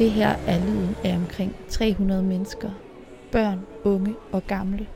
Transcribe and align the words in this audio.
Det 0.00 0.10
her 0.10 0.28
er 0.46 0.66
lyden 0.66 0.96
af 1.04 1.16
omkring 1.16 1.56
300 1.68 2.22
mennesker, 2.22 2.70
børn, 3.32 3.60
unge 3.84 4.14
og 4.32 4.42
gamle, 4.46 4.86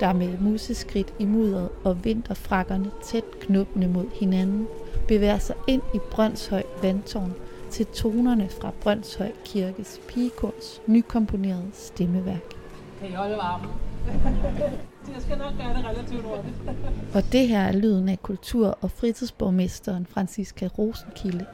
der 0.00 0.12
med 0.12 0.38
museskridt 0.38 1.14
i 1.18 1.24
mudderet 1.24 1.68
og 1.84 2.04
vinterfrakkerne 2.04 2.90
tæt 3.04 3.24
knuppende 3.40 3.88
mod 3.88 4.06
hinanden, 4.20 4.66
bevæger 5.08 5.38
sig 5.38 5.56
ind 5.68 5.82
i 5.94 5.98
Brøndshøj 6.10 6.62
Vandtårn 6.82 7.34
til 7.70 7.86
tonerne 7.86 8.48
fra 8.48 8.70
Brøndshøj 8.80 9.32
Kirkes 9.44 10.00
pigekors 10.08 10.80
nykomponerede 10.86 11.70
stemmeværk. 11.72 12.42
Kan 13.00 13.10
I 13.10 13.12
holde 13.12 13.36
varmen? 13.36 13.70
Jeg 15.14 15.22
skal 15.22 15.38
nok 15.38 15.52
gøre 15.58 15.76
det 15.76 15.84
relativt 15.84 16.22
hurtigt. 16.22 16.54
Og 17.14 17.22
det 17.32 17.48
her 17.48 17.60
er 17.60 17.72
lyden 17.72 18.08
af 18.08 18.22
kultur- 18.22 18.78
og 18.80 18.90
fritidsborgmesteren 18.90 20.06
Franziska 20.06 20.66
Rosenkilde, 20.78 21.46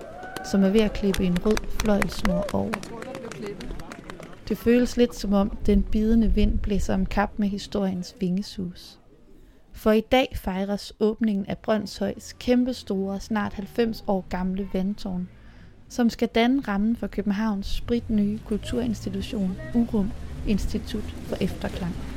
som 0.44 0.64
er 0.64 0.68
ved 0.68 0.80
at 0.80 0.92
klippe 0.92 1.24
en 1.24 1.46
rød 1.46 1.56
fløjlsnor 1.80 2.46
over. 2.52 2.72
Det 4.48 4.58
føles 4.58 4.96
lidt 4.96 5.14
som 5.16 5.32
om 5.32 5.58
den 5.66 5.82
bidende 5.82 6.34
vind 6.34 6.58
blæser 6.58 6.94
om 6.94 7.06
kap 7.06 7.30
med 7.36 7.48
historiens 7.48 8.16
vingesus. 8.20 8.98
For 9.72 9.92
i 9.92 10.00
dag 10.00 10.32
fejres 10.36 10.92
åbningen 11.00 11.46
af 11.46 11.58
Brøndshøjs 11.58 12.36
kæmpestore, 12.38 13.20
snart 13.20 13.52
90 13.52 14.04
år 14.06 14.24
gamle 14.28 14.68
vandtårn, 14.72 15.28
som 15.88 16.10
skal 16.10 16.28
danne 16.28 16.62
rammen 16.68 16.96
for 16.96 17.06
Københavns 17.06 17.66
spritnye 17.66 18.38
kulturinstitution 18.44 19.56
Urum 19.74 20.10
Institut 20.46 21.04
for 21.26 21.36
Efterklang. 21.40 22.09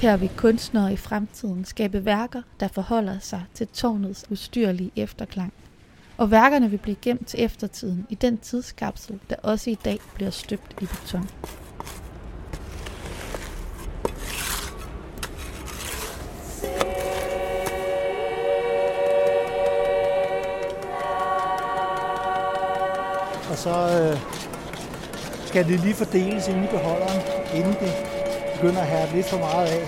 Her 0.00 0.16
vil 0.16 0.30
kunstnere 0.36 0.92
i 0.92 0.96
fremtiden 0.96 1.64
skabe 1.64 2.04
værker, 2.04 2.42
der 2.60 2.68
forholder 2.68 3.18
sig 3.18 3.44
til 3.54 3.66
tårnets 3.66 4.24
ustyrlige 4.30 4.90
efterklang. 4.96 5.52
Og 6.16 6.30
værkerne 6.30 6.70
vil 6.70 6.78
blive 6.78 6.96
gemt 7.02 7.26
til 7.26 7.44
eftertiden 7.44 8.06
i 8.08 8.14
den 8.14 8.38
tidskapsel, 8.38 9.20
der 9.30 9.36
også 9.42 9.70
i 9.70 9.74
dag 9.74 9.98
bliver 10.14 10.30
støbt 10.30 10.76
i 10.80 10.86
beton. 10.86 11.28
Og 23.50 23.56
så 23.56 23.70
øh, 23.70 24.18
skal 25.46 25.68
det 25.68 25.80
lige 25.80 25.94
fordeles 25.94 26.48
ind 26.48 26.64
i 26.64 26.68
beholderen, 26.68 27.20
inden 27.54 27.72
det 27.72 28.15
begynder 28.56 28.80
at 28.80 28.86
have 28.86 29.16
lidt 29.16 29.26
for 29.26 29.38
meget 29.38 29.66
af. 29.66 29.80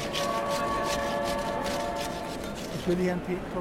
Jeg 2.72 2.80
skal 2.80 2.96
lige 2.96 3.08
have 3.08 3.20
en 3.20 3.26
pind 3.26 3.40
på. 3.54 3.60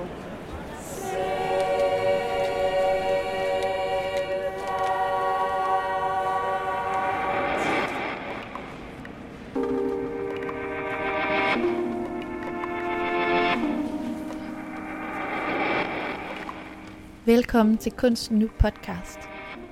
Velkommen 17.26 17.78
til 17.78 17.92
Kunsten 17.92 18.40
Nu 18.40 18.50
podcast, 18.60 19.20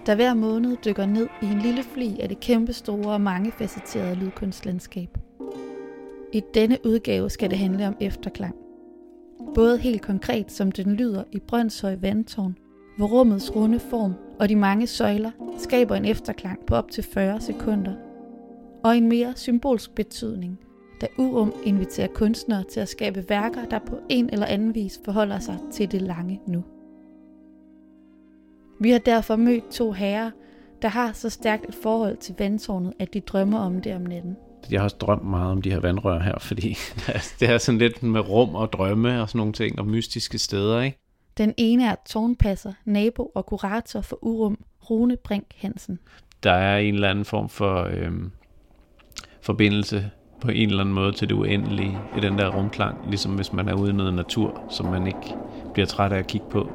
der 0.06 0.16
hver 0.16 0.34
måned 0.34 0.78
dykker 0.86 1.06
ned 1.06 1.28
i 1.42 1.45
en 1.45 1.59
lille 1.59 1.84
fli 1.84 2.20
af 2.20 2.30
det 2.30 2.39
kæmpestore 2.39 3.14
og 3.14 3.22
mangefacetterede 3.22 4.16
lydkunstlandskab. 4.16 5.17
I 6.34 6.42
denne 6.53 6.78
udgave 6.86 7.30
skal 7.30 7.50
det 7.50 7.58
handle 7.58 7.88
om 7.88 7.95
efterklang. 8.00 8.56
Både 9.56 9.78
helt 9.78 10.02
konkret, 10.02 10.52
som 10.52 10.72
den 10.72 10.94
lyder 10.94 11.23
i 11.31 11.39
Brøndshøj 11.39 11.95
Vandtårn, 12.02 12.58
hvor 12.98 13.08
rummets 13.08 13.55
runde 13.55 13.80
form 13.80 14.14
og 14.39 14.49
de 14.49 14.55
mange 14.55 14.88
søjler 14.88 15.32
skaber 15.58 15.95
en 15.95 16.05
efterklang 16.05 16.60
på 16.67 16.76
op 16.76 16.92
til 16.92 17.04
40 17.04 17.42
sekunder. 17.42 17.93
Og 18.83 18.98
en 18.98 19.10
mere 19.10 19.33
symbolsk 19.36 19.95
betydning, 19.95 20.60
da 21.02 21.08
Urum 21.17 21.54
inviterer 21.64 22.08
kunstnere 22.08 22.64
til 22.64 22.80
at 22.80 22.89
skabe 22.89 23.26
værker, 23.30 23.66
der 23.66 23.80
på 23.80 23.99
en 24.10 24.30
eller 24.30 24.45
anden 24.45 24.76
vis 24.76 24.99
forholder 25.05 25.39
sig 25.39 25.58
til 25.72 25.92
det 25.92 26.02
lange 26.02 26.42
nu. 26.48 26.64
Vi 28.80 28.91
har 28.91 28.99
derfor 28.99 29.36
mødt 29.36 29.71
to 29.71 29.91
herrer, 29.91 30.31
der 30.81 30.87
har 30.87 31.11
så 31.13 31.30
stærkt 31.30 31.69
et 31.69 31.75
forhold 31.83 32.17
til 32.17 32.36
vandtårnet, 32.39 32.93
at 32.99 33.13
de 33.13 33.19
drømmer 33.19 33.59
om 33.59 33.81
det 33.81 33.95
om 33.95 34.02
natten. 34.02 34.37
Jeg 34.71 34.80
har 34.80 34.83
også 34.83 34.97
drømt 34.99 35.25
meget 35.25 35.52
om 35.52 35.61
de 35.61 35.71
her 35.71 35.80
vandrør 35.80 36.19
her, 36.19 36.39
fordi 36.39 36.77
det 37.39 37.49
er 37.49 37.58
sådan 37.58 37.80
lidt 37.80 38.03
med 38.03 38.30
rum 38.30 38.55
og 38.55 38.73
drømme 38.73 39.21
og 39.21 39.30
sådan 39.30 39.39
nogle 39.39 39.53
ting, 39.53 39.80
og 39.80 39.87
mystiske 39.87 40.37
steder, 40.37 40.81
ikke? 40.81 40.97
Den 41.37 41.53
ene 41.58 41.86
er 41.86 41.95
tårnpasser, 42.09 42.73
nabo 42.86 43.31
og 43.36 43.45
kurator 43.45 44.02
for 44.02 44.19
Urum, 44.21 44.58
Rune 44.89 45.17
Brink 45.17 45.45
Hansen. 45.55 45.99
Der 46.43 46.52
er 46.52 46.77
en 46.77 46.93
eller 46.93 47.09
anden 47.09 47.25
form 47.25 47.49
for 47.49 47.87
øhm, 47.92 48.31
forbindelse 49.42 50.11
på 50.42 50.52
en 50.52 50.69
eller 50.69 50.81
anden 50.81 50.95
måde 50.95 51.11
til 51.11 51.30
det 51.30 51.36
uendelige 51.36 51.97
i 52.17 52.19
den 52.19 52.37
der 52.37 52.55
rumklang, 52.55 52.97
ligesom 53.09 53.36
hvis 53.36 53.53
man 53.53 53.69
er 53.69 53.73
ude 53.73 53.89
i 53.89 53.93
noget 53.93 54.13
natur, 54.13 54.63
som 54.69 54.86
man 54.86 55.07
ikke 55.07 55.36
bliver 55.73 55.86
træt 55.86 56.11
af 56.11 56.17
at 56.17 56.27
kigge 56.27 56.47
på. 56.49 56.69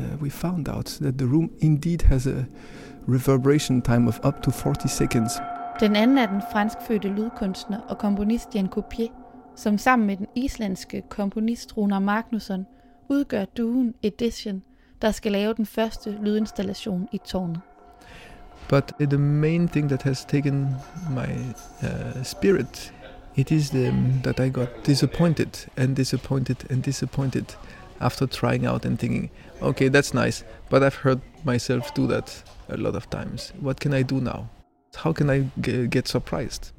And 0.00 0.12
uh, 0.12 0.16
we 0.22 0.30
found 0.30 0.68
out 0.68 0.98
that 1.00 1.18
the 1.18 1.26
room 1.26 1.50
indeed 1.60 2.02
has 2.02 2.26
a 2.26 2.46
reverberation 3.06 3.82
time 3.82 4.08
of 4.08 4.20
up 4.24 4.42
to 4.42 4.50
40 4.50 4.88
seconds. 4.88 5.32
Den 5.80 5.96
anden 5.96 6.18
er 6.18 6.26
den 6.26 6.42
franskfødte 6.52 7.08
lydkunstner 7.08 7.80
og 7.80 7.98
komponist 7.98 8.54
Jan 8.54 8.68
Copier, 8.68 9.08
som 9.56 9.78
sammen 9.78 10.06
med 10.06 10.16
den 10.16 10.26
islandske 10.34 11.02
komponist 11.08 11.74
Magnusson 12.00 12.66
udgør 13.08 13.44
duen 13.44 13.94
Edition, 14.02 14.62
der 15.02 15.10
skal 15.10 15.32
lave 15.32 15.54
den 15.54 15.66
første 15.66 16.18
lydinstallation 16.22 17.08
i 17.12 17.18
tårnet. 17.24 17.60
But 18.68 18.92
the 19.00 19.18
main 19.18 19.68
thing 19.68 19.88
that 19.88 20.02
has 20.02 20.24
taken 20.24 20.76
my 21.10 21.32
uh, 21.82 22.22
spirit, 22.22 22.92
it 23.36 23.50
is 23.50 23.70
the, 23.70 23.94
that 24.24 24.40
I 24.40 24.48
got 24.48 24.68
disappointed 24.86 25.68
and 25.76 25.96
disappointed 25.96 26.70
and 26.70 26.82
disappointed 26.82 27.56
after 28.00 28.26
trying 28.26 28.66
out 28.66 28.84
and 28.84 28.98
thinking, 28.98 29.30
okay, 29.62 29.88
that's 29.88 30.14
nice, 30.14 30.44
but 30.70 30.82
I've 30.82 31.00
heard 31.02 31.20
myself 31.44 31.94
do 31.94 32.06
that 32.06 32.44
a 32.68 32.76
lot 32.76 32.94
of 32.94 33.08
times. 33.10 33.52
What 33.60 33.80
can 33.80 33.92
I 33.92 34.02
do 34.02 34.20
now? 34.20 34.46
How 34.96 35.12
can 35.12 35.30
I 35.30 35.50
g- 35.60 35.86
get 35.88 36.08
surprised? 36.08 36.72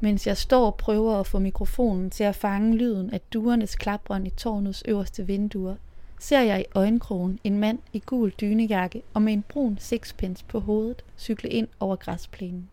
Mens 0.00 0.26
jeg 0.26 0.36
står 0.36 0.66
og 0.66 0.74
prøver 0.74 1.20
at 1.20 1.26
få 1.26 1.38
mikrofonen 1.38 2.10
til 2.10 2.24
at 2.24 2.36
fange 2.36 2.76
lyden 2.76 3.10
af 3.10 3.20
duernes 3.20 3.76
klapren 3.76 4.26
i 4.26 4.30
tårnets 4.30 4.82
øverste 4.88 5.26
vinduer, 5.26 5.74
ser 6.20 6.40
jeg 6.40 6.60
i 6.60 6.64
øjenkrogen 6.74 7.38
en 7.44 7.58
mand 7.58 7.78
i 7.92 8.02
gul 8.06 8.32
dynejakke 8.40 9.02
og 9.14 9.22
med 9.22 9.32
en 9.32 9.44
brun 9.48 9.76
sixpence 9.80 10.44
på 10.48 10.60
hovedet 10.60 11.04
cykle 11.18 11.48
ind 11.48 11.68
over 11.80 11.96
græsplænen. 11.96 12.68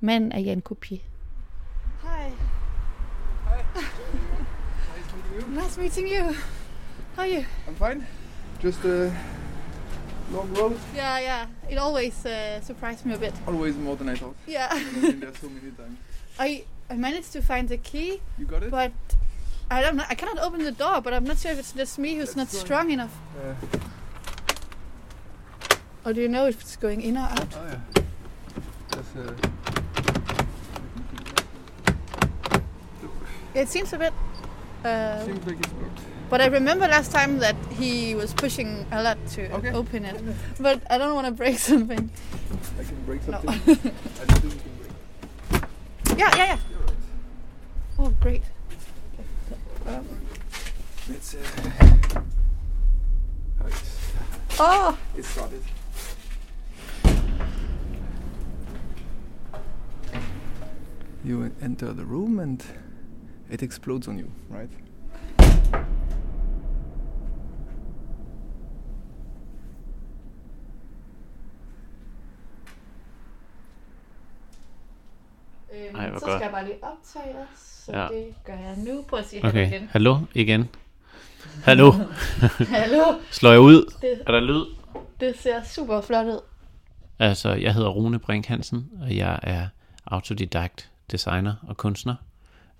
Manden 0.00 0.32
er 0.32 0.40
Jan 0.40 0.60
Kopier. 0.60 0.98
Hi. 2.04 2.32
Hi. 3.46 3.62
nice 4.94 5.12
meeting 5.14 5.34
you. 5.38 5.54
Nice 5.54 5.78
meeting 5.78 6.08
you. 6.08 6.36
How 7.16 7.22
are 7.22 7.26
you? 7.26 7.44
I'm 7.68 7.74
fine. 7.74 8.06
Just 8.60 8.84
a 8.84 9.12
long 10.32 10.52
road. 10.54 10.78
Yeah, 10.94 11.18
yeah. 11.18 11.46
It 11.68 11.76
always 11.78 12.24
uh, 12.26 12.60
surprised 12.60 13.04
me 13.06 13.14
a 13.14 13.18
bit. 13.18 13.34
Always 13.46 13.76
more 13.76 13.96
than 13.96 14.08
I 14.08 14.14
thought. 14.16 14.34
Yeah. 14.46 14.68
I've 14.70 15.00
been 15.00 15.20
there 15.20 15.32
so 15.40 15.48
many 15.48 15.70
times. 15.72 15.98
I 16.38 16.64
I 16.90 16.94
managed 16.96 17.32
to 17.32 17.42
find 17.42 17.68
the 17.68 17.76
key, 17.78 18.20
You 18.38 18.44
got 18.46 18.62
it? 18.62 18.70
but 18.70 18.92
I 19.70 19.80
don't 19.82 19.96
know. 19.96 20.04
I 20.08 20.14
cannot 20.14 20.38
open 20.38 20.62
the 20.64 20.72
door, 20.72 21.00
but 21.00 21.12
I'm 21.14 21.24
not 21.24 21.38
sure 21.38 21.52
if 21.52 21.58
it's 21.58 21.72
just 21.72 21.98
me 21.98 22.14
who's 22.16 22.36
not 22.36 22.48
strong 22.50 22.90
enough. 22.90 23.16
Uh, 23.38 23.54
Or 26.04 26.12
do 26.12 26.20
you 26.20 26.28
know 26.28 26.46
if 26.46 26.60
it's 26.60 26.76
going 26.76 27.00
in 27.00 27.16
or 27.16 27.20
out? 27.30 27.54
oh 27.56 27.64
yeah. 27.70 28.02
That's, 28.90 29.16
uh, 29.16 29.34
It 33.54 33.68
seems 33.68 33.92
a 33.92 33.98
bit. 33.98 34.12
Uh, 34.84 35.24
seems 35.24 35.46
like 35.46 35.58
it's 35.58 35.68
blocked. 35.72 36.00
but 36.30 36.40
I 36.40 36.46
remember 36.46 36.88
last 36.88 37.12
time 37.12 37.38
that 37.38 37.54
he 37.78 38.14
was 38.14 38.32
pushing 38.34 38.84
a 38.90 39.02
lot 39.02 39.18
to 39.36 39.50
Okay. 39.52 39.70
open 39.72 40.04
it. 40.04 40.16
But 40.58 40.82
I 40.90 40.98
don't 40.98 41.14
want 41.14 41.26
to 41.26 41.32
break 41.32 41.58
something. 41.70 42.10
I 42.80 42.84
can 42.84 43.04
break 43.04 43.26
No. 43.28 43.40
something. 43.40 43.52
I 44.20 44.24
think 44.32 44.44
you 44.44 44.50
can 44.50 44.72
break. 44.80 46.18
Yeah, 46.18 46.36
yeah, 46.36 46.46
yeah. 46.46 46.58
You're 46.70 46.80
right. 46.80 46.96
Oh, 47.98 48.10
great. 48.20 48.42
Um, 49.86 50.06
It's 51.10 51.34
uh, 51.34 51.38
oh, 53.60 53.66
it's, 53.66 54.12
oh, 54.60 54.98
it's 55.18 55.28
started. 55.28 55.62
You 61.24 61.52
enter 61.60 61.92
the 61.92 62.04
room 62.04 62.38
and 62.40 62.64
it 63.52 63.62
explodes 63.62 64.08
on 64.08 64.18
you, 64.18 64.28
right? 64.50 64.70
Øhm, 75.74 75.96
Ej, 75.96 76.06
så 76.06 76.10
godt. 76.12 76.20
skal 76.22 76.40
jeg 76.42 76.50
bare 76.52 76.64
lige 76.64 76.76
optage 76.82 77.38
os, 77.38 77.58
så 77.58 77.92
Ja. 77.92 78.02
ja. 78.02 78.08
det 78.08 78.34
gør 78.44 78.52
jeg 78.52 78.76
nu. 78.76 79.02
Prøv 79.08 79.18
at 79.18 79.26
sige 79.28 79.44
Okay, 79.44 79.66
hallo 79.66 79.76
igen. 79.76 79.88
hallo 79.92 80.18
igen. 80.34 80.68
Hallo, 81.64 81.92
Hallo, 82.78 83.02
slår 83.30 83.50
jeg 83.50 83.60
ud? 83.60 83.92
Det- 84.00 84.22
Er 84.26 84.32
der 84.32 84.40
lyd? 84.40 84.64
det 85.20 85.38
ser 85.38 85.62
super 85.62 86.00
flot 86.00 86.26
ud. 86.26 86.40
Altså, 87.18 87.52
jeg 87.54 87.74
hedder 87.74 87.88
Rune 87.88 88.18
Brink 88.18 88.46
Hansen, 88.46 88.90
og 89.02 89.16
jeg 89.16 89.38
er 89.42 89.66
autodidakt 90.06 90.90
designer 91.10 91.54
og 91.68 91.76
kunstner, 91.76 92.14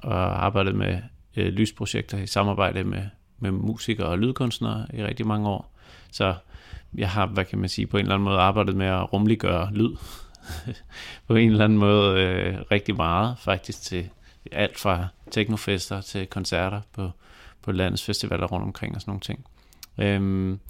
og 0.02 0.12
har 0.12 0.26
arbejdet 0.26 0.74
med 0.74 0.98
øh, 1.36 1.46
lysprojekter 1.46 2.18
i 2.18 2.26
samarbejde 2.26 2.84
med, 2.84 3.02
med 3.38 3.50
musikere 3.50 4.06
og 4.06 4.18
lydkunstnere 4.18 4.86
i 4.94 5.04
rigtig 5.04 5.26
mange 5.26 5.48
år. 5.48 5.78
Så 6.10 6.34
jeg 6.94 7.10
har, 7.10 7.26
hvad 7.26 7.44
kan 7.44 7.58
man 7.58 7.68
sige, 7.68 7.86
på 7.86 7.96
en 7.96 8.02
eller 8.02 8.14
anden 8.14 8.24
måde 8.24 8.38
arbejdet 8.38 8.76
med 8.76 8.86
at 8.86 9.12
rumliggøre 9.12 9.72
lyd. 9.72 9.96
på 11.28 11.34
en 11.34 11.50
eller 11.50 11.64
anden 11.64 11.78
måde 11.78 12.20
øh, 12.20 12.58
rigtig 12.70 12.96
meget, 12.96 13.38
faktisk 13.38 13.82
til 13.82 14.08
alt 14.52 14.78
fra 14.78 15.06
teknofester 15.30 16.00
til 16.00 16.26
koncerter 16.26 16.80
på, 16.92 17.10
på 17.62 17.72
landets 17.72 18.04
festivaler 18.04 18.46
rundt 18.46 18.64
omkring 18.64 18.94
og 18.94 19.00
sådan 19.00 19.10
nogle 19.10 19.20
ting. 19.20 19.46
Øhm, 19.98 20.60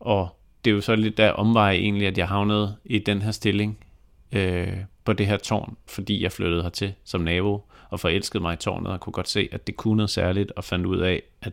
og 0.00 0.38
det 0.64 0.70
er 0.70 0.74
jo 0.74 0.80
så 0.80 0.96
lidt 0.96 1.16
der 1.16 1.30
omveje 1.30 1.76
egentlig, 1.76 2.06
at 2.06 2.18
jeg 2.18 2.28
havnede 2.28 2.76
i 2.84 2.98
den 2.98 3.22
her 3.22 3.30
stilling 3.30 3.78
øh, 4.32 4.76
på 5.04 5.12
det 5.12 5.26
her 5.26 5.36
tårn, 5.36 5.76
fordi 5.88 6.22
jeg 6.22 6.32
flyttede 6.32 6.62
hertil 6.62 6.94
som 7.04 7.20
nabo 7.20 7.71
og 7.92 8.00
forelskede 8.00 8.42
mig 8.42 8.54
i 8.54 8.56
tårnet 8.56 8.92
og 8.92 9.00
kunne 9.00 9.12
godt 9.12 9.28
se, 9.28 9.48
at 9.52 9.66
det 9.66 9.76
kunne 9.76 9.96
noget 9.96 10.10
særligt 10.10 10.52
og 10.56 10.64
fandt 10.64 10.86
ud 10.86 10.98
af, 10.98 11.22
at 11.42 11.52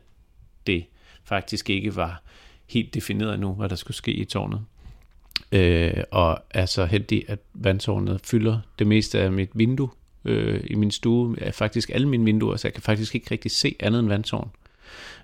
det 0.67 0.85
faktisk 1.23 1.69
ikke 1.69 1.95
var 1.95 2.21
helt 2.67 2.93
defineret 2.93 3.33
endnu, 3.33 3.53
hvad 3.53 3.69
der 3.69 3.75
skulle 3.75 3.97
ske 3.97 4.11
i 4.11 4.25
tårnet. 4.25 4.61
Øh, 5.51 6.03
og 6.11 6.39
er 6.49 6.65
så 6.65 6.85
heldig, 6.85 7.25
at 7.27 7.39
vandtårnet 7.53 8.21
fylder 8.23 8.59
det 8.79 8.87
meste 8.87 9.19
af 9.19 9.31
mit 9.31 9.49
vindue 9.53 9.89
øh, 10.25 10.63
i 10.63 10.75
min 10.75 10.91
stue. 10.91 11.35
Ja, 11.41 11.49
faktisk 11.49 11.89
alle 11.89 12.07
mine 12.07 12.25
vinduer, 12.25 12.55
så 12.55 12.67
jeg 12.67 12.73
kan 12.73 12.83
faktisk 12.83 13.15
ikke 13.15 13.31
rigtig 13.31 13.51
se 13.51 13.75
andet 13.79 13.99
end 13.99 14.07
vandtårn. 14.07 14.51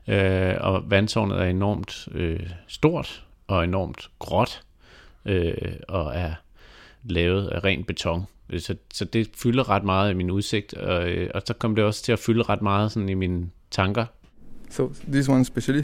Øh, 0.08 0.56
og 0.60 0.90
vandtårnet 0.90 1.42
er 1.42 1.46
enormt 1.46 2.08
øh, 2.12 2.50
stort 2.68 3.24
og 3.48 3.64
enormt 3.64 4.10
gråt 4.20 4.62
øh, 5.26 5.74
og 5.88 6.16
er 6.16 6.34
lavet 7.04 7.48
af 7.48 7.64
ren 7.64 7.84
beton. 7.84 8.26
Så, 8.58 8.76
så 8.94 9.06
det 9.06 9.30
fylder 9.36 9.70
ret 9.70 9.84
meget 9.84 10.12
i 10.12 10.14
min 10.14 10.32
udsigt, 10.32 10.74
og, 10.74 11.10
øh, 11.10 11.30
og 11.36 11.42
så 11.46 11.54
kom 11.54 11.76
det 11.76 11.84
også 11.84 12.04
til 12.04 12.12
at 12.12 12.20
fylde 12.20 12.44
ret 12.44 12.62
meget 12.62 12.92
sådan 12.92 13.10
i 13.10 13.14
mine 13.14 13.50
tanker. 13.72 14.06
So 14.70 14.94
this 15.12 15.30
one 15.30 15.42
especially, 15.42 15.84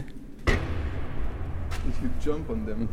if 1.88 2.02
you 2.02 2.32
jump 2.32 2.50
on 2.50 2.66
them, 2.66 2.88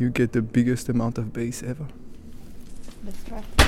you 0.00 0.12
get 0.14 0.30
the 0.30 0.42
biggest 0.42 0.88
amount 0.90 1.18
of 1.18 1.24
bass 1.34 1.62
ever. 1.62 1.84
Let's 3.04 3.28
try. 3.28 3.61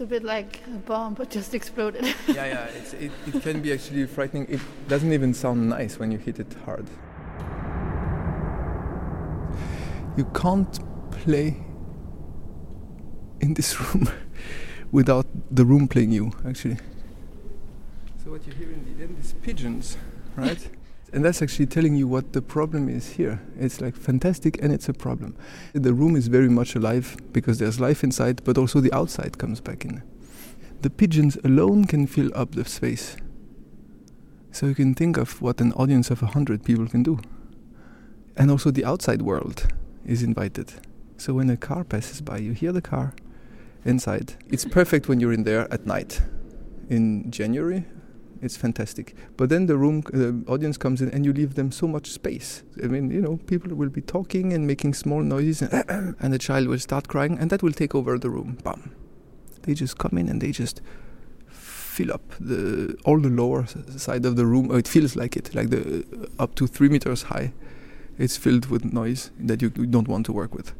It's 0.00 0.06
a 0.06 0.08
bit 0.08 0.24
like 0.24 0.62
a 0.66 0.78
bomb, 0.78 1.12
but 1.12 1.28
just 1.28 1.52
exploded. 1.52 2.02
yeah, 2.26 2.46
yeah, 2.46 2.64
it's, 2.68 2.94
it, 2.94 3.12
it 3.26 3.42
can 3.42 3.60
be 3.60 3.70
actually 3.70 4.06
frightening. 4.06 4.46
It 4.48 4.60
doesn't 4.88 5.12
even 5.12 5.34
sound 5.34 5.68
nice 5.68 5.98
when 5.98 6.10
you 6.10 6.16
hit 6.16 6.38
it 6.38 6.46
hard. 6.64 6.86
You 10.16 10.24
can't 10.34 10.80
play 11.10 11.54
in 13.42 13.52
this 13.52 13.78
room 13.94 14.08
without 14.90 15.26
the 15.54 15.66
room 15.66 15.86
playing 15.86 16.12
you, 16.12 16.32
actually. 16.48 16.78
So 18.24 18.30
what 18.30 18.46
you 18.46 18.54
hear 18.54 18.70
in 18.70 18.82
the 18.96 19.04
end 19.04 19.18
is 19.22 19.34
pigeons, 19.42 19.98
right? 20.34 20.66
and 21.12 21.24
that's 21.24 21.42
actually 21.42 21.66
telling 21.66 21.96
you 21.96 22.06
what 22.06 22.32
the 22.32 22.42
problem 22.42 22.88
is 22.88 23.10
here. 23.12 23.42
It's 23.58 23.80
like 23.80 23.96
fantastic 23.96 24.62
and 24.62 24.72
it's 24.72 24.88
a 24.88 24.92
problem. 24.92 25.36
The 25.72 25.92
room 25.92 26.14
is 26.14 26.28
very 26.28 26.48
much 26.48 26.76
alive 26.76 27.16
because 27.32 27.58
there's 27.58 27.80
life 27.80 28.04
inside, 28.04 28.42
but 28.44 28.56
also 28.56 28.80
the 28.80 28.92
outside 28.92 29.38
comes 29.38 29.60
back 29.60 29.84
in. 29.84 30.02
The 30.82 30.90
pigeons 30.90 31.36
alone 31.44 31.84
can 31.84 32.06
fill 32.06 32.30
up 32.34 32.54
the 32.54 32.64
space. 32.64 33.16
So 34.52 34.66
you 34.66 34.74
can 34.74 34.94
think 34.94 35.16
of 35.16 35.42
what 35.42 35.60
an 35.60 35.72
audience 35.72 36.10
of 36.10 36.22
100 36.22 36.64
people 36.64 36.86
can 36.86 37.02
do. 37.02 37.18
And 38.36 38.50
also 38.50 38.70
the 38.70 38.84
outside 38.84 39.22
world 39.22 39.72
is 40.06 40.22
invited. 40.22 40.72
So 41.16 41.34
when 41.34 41.50
a 41.50 41.56
car 41.56 41.84
passes 41.84 42.20
by, 42.20 42.38
you 42.38 42.52
hear 42.52 42.72
the 42.72 42.80
car 42.80 43.14
inside. 43.84 44.34
It's 44.48 44.64
perfect 44.64 45.08
when 45.08 45.20
you're 45.20 45.32
in 45.32 45.44
there 45.44 45.72
at 45.72 45.86
night. 45.86 46.22
In 46.88 47.30
January, 47.30 47.84
it's 48.42 48.56
fantastic. 48.56 49.14
But 49.36 49.50
then 49.50 49.66
the 49.66 49.76
room, 49.76 50.02
the 50.12 50.42
audience 50.46 50.76
comes 50.76 51.02
in, 51.02 51.10
and 51.10 51.26
you 51.26 51.32
leave 51.32 51.54
them 51.54 51.70
so 51.70 51.86
much 51.86 52.10
space. 52.10 52.62
I 52.82 52.86
mean, 52.86 53.10
you 53.10 53.20
know, 53.20 53.38
people 53.46 53.74
will 53.74 53.90
be 53.90 54.00
talking 54.00 54.52
and 54.52 54.66
making 54.66 54.94
small 54.94 55.20
noises, 55.20 55.62
and, 55.62 56.16
and 56.20 56.32
the 56.32 56.38
child 56.38 56.68
will 56.68 56.78
start 56.78 57.08
crying, 57.08 57.38
and 57.38 57.50
that 57.50 57.62
will 57.62 57.72
take 57.72 57.94
over 57.94 58.18
the 58.18 58.30
room. 58.30 58.58
Bam! 58.64 58.94
They 59.62 59.74
just 59.74 59.98
come 59.98 60.16
in 60.16 60.28
and 60.28 60.40
they 60.40 60.52
just 60.52 60.80
fill 61.48 62.12
up 62.12 62.22
the 62.40 62.96
all 63.04 63.20
the 63.20 63.28
lower 63.28 63.66
side 63.96 64.24
of 64.24 64.36
the 64.36 64.46
room. 64.46 64.70
Or 64.70 64.78
it 64.78 64.88
feels 64.88 65.16
like 65.16 65.36
it, 65.36 65.54
like 65.54 65.70
the 65.70 66.04
uh, 66.38 66.42
up 66.42 66.54
to 66.56 66.66
three 66.66 66.88
meters 66.88 67.24
high. 67.24 67.52
It's 68.18 68.36
filled 68.36 68.66
with 68.66 68.84
noise 68.84 69.30
that 69.38 69.62
you, 69.62 69.72
you 69.76 69.86
don't 69.86 70.08
want 70.08 70.26
to 70.26 70.32
work 70.32 70.54
with. 70.54 70.74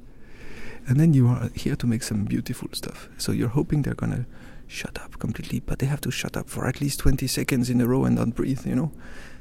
And 0.87 0.99
then 0.99 1.15
you 1.15 1.29
are 1.29 1.51
here 1.55 1.77
to 1.77 1.87
make 1.87 2.03
some 2.03 2.25
beautiful 2.25 2.69
stuff. 2.73 3.09
So 3.19 3.33
you're 3.33 3.49
hoping 3.49 3.83
they're 3.83 3.95
gonna 3.95 4.27
shut 4.71 4.99
up 5.05 5.13
completely, 5.19 5.61
but 5.67 5.79
they 5.79 5.89
have 5.89 6.01
to 6.01 6.11
shut 6.11 6.37
up 6.37 6.49
for 6.49 6.63
at 6.63 6.81
least 6.81 6.99
20 7.01 7.29
seconds 7.29 7.71
in 7.71 7.81
a 7.81 7.85
row 7.85 8.05
and 8.05 8.15
not 8.15 8.35
breathe, 8.35 8.67
you 8.67 8.75
know? 8.75 8.91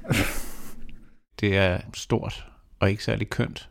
Det 1.39 1.57
er 1.57 1.79
stort 1.93 2.45
og 2.79 2.89
ikke 2.89 3.03
særlig 3.03 3.29
kønt. 3.29 3.69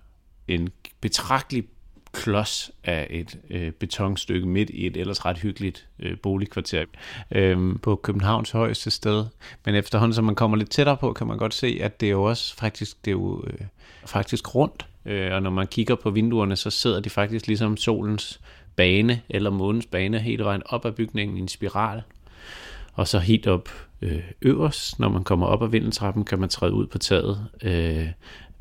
En 0.49 0.69
betragtelig 1.01 1.65
klods 2.13 2.71
af 2.85 3.07
et 3.11 3.39
øh, 3.51 3.73
betonstykke 3.73 4.49
midt 4.49 4.71
i 4.71 4.87
et 4.87 4.97
ellers 4.97 5.25
ret 5.25 5.39
hyggeligt 5.39 5.89
øh, 5.99 6.19
boligkvarter 6.19 6.85
øh, 7.31 7.77
på 7.83 7.97
Københavns 7.97 8.51
højeste 8.51 8.91
sted. 8.91 9.27
Men 9.65 9.75
efterhånden, 9.75 10.15
som 10.15 10.25
man 10.25 10.35
kommer 10.35 10.57
lidt 10.57 10.71
tættere 10.71 10.97
på, 10.97 11.13
kan 11.13 11.27
man 11.27 11.39
godt 11.39 11.55
se, 11.55 11.79
at 11.83 12.01
det 12.01 12.07
er 12.07 12.11
jo 12.11 12.23
også 12.23 12.57
faktisk, 12.57 13.05
det 13.05 13.11
er 13.11 13.13
jo, 13.13 13.45
øh, 13.47 13.61
faktisk 14.07 14.55
rundt. 14.55 14.87
Øh, 15.05 15.35
og 15.35 15.43
når 15.43 15.51
man 15.51 15.67
kigger 15.67 15.95
på 15.95 16.11
vinduerne, 16.11 16.57
så 16.57 16.71
sidder 16.71 17.01
de 17.01 17.11
faktisk 17.11 17.47
ligesom 17.47 17.77
solens 17.77 18.41
bane 18.79 19.23
eller 19.29 19.51
månens 19.51 19.87
bane 19.87 20.19
hele 20.19 20.45
vejen 20.45 20.63
op 20.67 20.87
ad 20.87 20.93
bygningen 20.93 21.37
i 21.37 21.41
en 21.41 21.49
spiral. 21.49 22.03
Og 22.93 23.09
så 23.09 23.19
helt 23.19 23.47
op 23.47 23.69
øh, 24.03 24.23
øverst, 24.43 24.99
når 24.99 25.09
man 25.09 25.25
kommer 25.25 25.47
op 25.47 25.63
ad 25.63 25.69
vindeltrappen, 25.69 26.25
kan 26.25 26.39
man 26.39 26.49
træde 26.49 26.73
ud 26.73 26.87
på 26.87 26.99
taget 26.99 27.47
øh, 27.63 28.07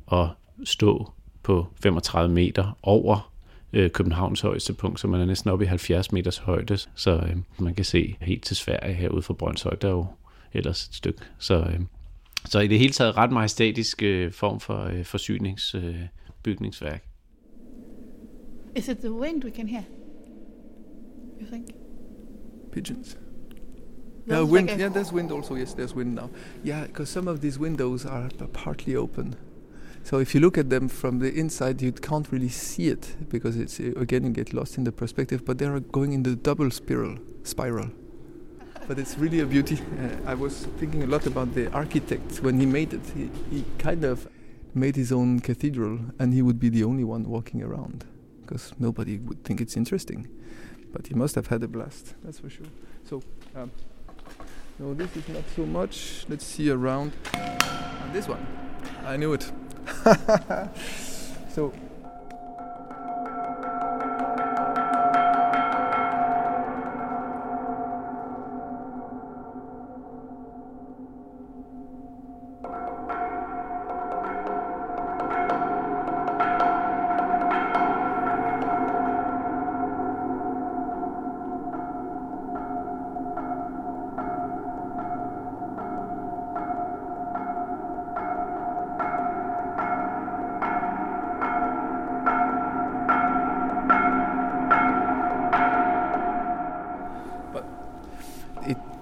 og 0.05 0.29
stå 0.63 1.11
på 1.43 1.67
35 1.83 2.33
meter 2.33 2.77
over 2.83 3.33
øh, 3.73 3.91
Københavns 3.91 4.41
højeste 4.41 4.73
punkt, 4.73 4.99
så 4.99 5.07
man 5.07 5.21
er 5.21 5.25
næsten 5.25 5.51
oppe 5.51 5.65
i 5.65 5.67
70 5.67 6.11
meters 6.11 6.37
højde, 6.37 6.77
så 6.95 7.11
øh, 7.11 7.35
man 7.59 7.75
kan 7.75 7.85
se 7.85 8.15
helt 8.21 8.43
til 8.43 8.55
Sverige 8.55 8.93
herude 8.93 9.21
fra 9.21 9.33
Brøndshøj, 9.33 9.75
der 9.75 9.87
er 9.87 9.91
jo 9.91 10.05
ellers 10.53 10.87
et 10.87 10.95
stykke. 10.95 11.19
Så, 11.39 11.55
øh, 11.55 11.79
så 12.45 12.59
i 12.59 12.67
det 12.67 12.79
hele 12.79 12.93
taget 12.93 13.17
ret 13.17 13.31
majestætisk 13.31 14.03
øh, 14.03 14.31
form 14.31 14.59
for 14.59 14.83
øh, 14.83 15.05
forsyningsbygningsværk. 15.05 16.93
øh. 16.93 16.99
Is 18.75 18.87
it 18.87 18.97
the 18.97 19.11
wind 19.11 19.43
we 19.43 19.51
can 19.55 19.67
hear? 19.67 19.83
You 21.39 21.45
think? 21.45 21.73
Pigeons. 22.71 23.15
That 24.25 24.35
Yeah, 24.35 24.41
wind. 24.43 24.69
like 24.69 24.79
yeah, 24.79 24.89
there's 24.89 25.11
wind 25.11 25.31
also. 25.31 25.55
Yes, 25.55 25.73
there's 25.73 25.93
wind 25.95 26.15
now. 26.15 26.29
Yeah, 26.63 26.85
because 26.85 27.09
some 27.09 27.27
of 27.27 27.41
these 27.41 27.57
windows 27.57 28.05
are 28.05 28.29
partly 28.53 28.95
open. 28.95 29.35
So 30.03 30.19
if 30.19 30.33
you 30.33 30.39
look 30.41 30.57
at 30.57 30.69
them 30.69 30.87
from 30.87 31.19
the 31.19 31.33
inside, 31.33 31.81
you 31.81 31.91
can't 31.91 32.31
really 32.31 32.49
see 32.49 32.87
it 32.87 33.15
because 33.29 33.57
it's 33.57 33.79
uh, 33.79 33.91
again 33.97 34.23
you 34.23 34.29
get 34.31 34.53
lost 34.53 34.77
in 34.77 34.83
the 34.83 34.91
perspective. 34.91 35.43
But 35.45 35.57
they 35.57 35.65
are 35.65 35.79
going 35.79 36.13
in 36.13 36.23
the 36.23 36.35
double 36.35 36.71
spiral, 36.71 37.17
spiral. 37.43 37.89
But 38.87 38.99
it's 38.99 39.17
really 39.17 39.41
a 39.41 39.45
beauty. 39.45 39.77
Uh, 39.99 40.31
I 40.31 40.33
was 40.33 40.65
thinking 40.79 41.03
a 41.03 41.07
lot 41.07 41.25
about 41.25 41.53
the 41.53 41.69
architect 41.73 42.37
when 42.41 42.59
he 42.59 42.65
made 42.65 42.93
it. 42.93 43.01
He, 43.15 43.29
he 43.49 43.65
kind 43.77 44.05
of 44.05 44.27
made 44.73 44.95
his 44.95 45.11
own 45.11 45.39
cathedral, 45.39 45.99
and 46.19 46.33
he 46.33 46.41
would 46.41 46.59
be 46.59 46.69
the 46.69 46.83
only 46.83 47.03
one 47.03 47.23
walking 47.27 47.61
around 47.63 48.05
because 48.41 48.71
nobody 48.79 49.17
would 49.17 49.43
think 49.43 49.59
it's 49.59 49.75
interesting. 49.75 50.27
But 50.97 51.05
he 51.05 51.13
must 51.13 51.35
have 51.35 51.45
had 51.45 51.61
a 51.61 51.67
blast, 51.67 52.15
that's 52.23 52.39
for 52.39 52.49
sure. 52.49 52.65
So. 53.07 53.21
Um, 53.55 53.69
no, 54.79 54.95
this 54.95 55.15
is 55.15 55.29
not 55.29 55.43
so 55.55 55.63
much. 55.63 56.25
Let's 56.27 56.43
see 56.43 56.71
around. 56.71 57.11
And 57.35 58.13
this 58.13 58.27
one. 58.27 58.43
I 59.05 59.15
knew 59.15 59.33
it. 59.33 59.51
so. 61.53 61.71